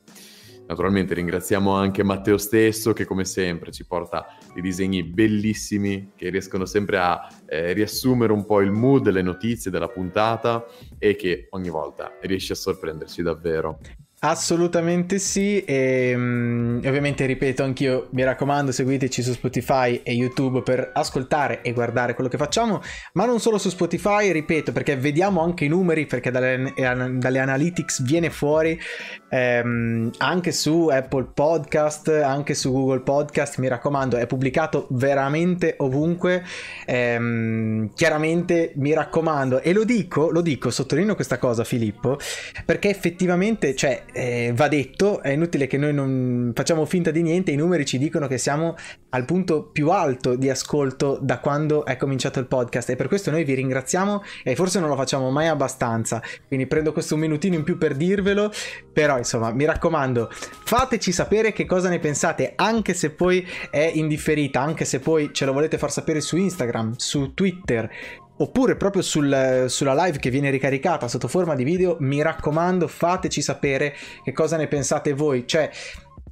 [0.66, 6.66] Naturalmente ringraziamo anche Matteo stesso che come sempre ci porta dei disegni bellissimi che riescono
[6.66, 10.66] sempre a eh, riassumere un po' il mood, le notizie della puntata
[10.98, 13.80] e che ogni volta riesce a sorprenderci davvero.
[14.26, 20.92] Assolutamente sì, e um, ovviamente ripeto anch'io, mi raccomando seguiteci su Spotify e YouTube per
[20.94, 22.82] ascoltare e guardare quello che facciamo,
[23.16, 28.02] ma non solo su Spotify, ripeto, perché vediamo anche i numeri, perché dalle, dalle analytics
[28.04, 28.80] viene fuori
[29.28, 36.46] ehm, anche su Apple Podcast, anche su Google Podcast, mi raccomando, è pubblicato veramente ovunque,
[36.86, 42.18] ehm, chiaramente mi raccomando, e lo dico, lo dico, sottolineo questa cosa Filippo,
[42.66, 47.52] perché effettivamente, cioè eh, va detto, è inutile che noi non facciamo finta di niente,
[47.52, 48.76] i numeri ci dicono che siamo
[49.10, 53.32] al punto più alto di ascolto da quando è cominciato il podcast e per questo
[53.32, 57.64] noi vi ringraziamo e forse non lo facciamo mai abbastanza, quindi prendo questo minutino in
[57.64, 58.52] più per dirvelo,
[58.92, 64.62] però insomma mi raccomando fateci sapere che cosa ne pensate anche se poi è indifferita,
[64.62, 67.90] anche se poi ce lo volete far sapere su Instagram, su Twitter,
[68.38, 73.42] oppure proprio sul, sulla live che viene ricaricata sotto forma di video, mi raccomando fateci
[73.42, 75.70] sapere che cosa ne pensate voi, cioè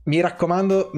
[0.04, 0.90] mi raccomando,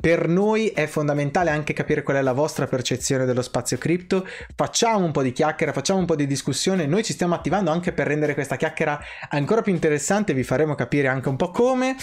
[0.00, 4.26] per noi è fondamentale anche capire qual è la vostra percezione dello spazio cripto.
[4.54, 6.86] Facciamo un po' di chiacchiera, facciamo un po' di discussione.
[6.86, 8.98] Noi ci stiamo attivando anche per rendere questa chiacchiera
[9.28, 10.32] ancora più interessante.
[10.32, 11.96] Vi faremo capire anche un po' come.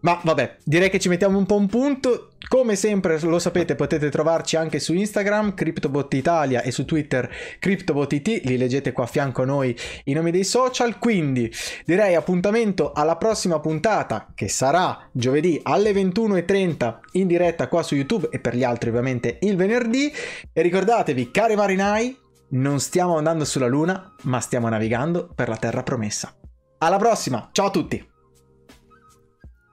[0.00, 2.30] Ma vabbè, direi che ci mettiamo un po' un punto.
[2.48, 8.44] Come sempre, lo sapete, potete trovarci anche su Instagram, CryptoBot Italia e su Twitter CryptoBotIT,
[8.44, 10.98] li leggete qua a fianco a noi i nomi dei social.
[10.98, 11.52] Quindi
[11.84, 18.28] direi appuntamento alla prossima puntata, che sarà giovedì alle 21.30 in diretta qua su YouTube
[18.30, 20.10] e per gli altri ovviamente il venerdì.
[20.52, 22.16] E ricordatevi, cari marinai,
[22.50, 26.34] non stiamo andando sulla Luna, ma stiamo navigando per la terra promessa.
[26.78, 28.09] Alla prossima, ciao a tutti!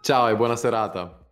[0.02, 1.27] Ciao e buona serata.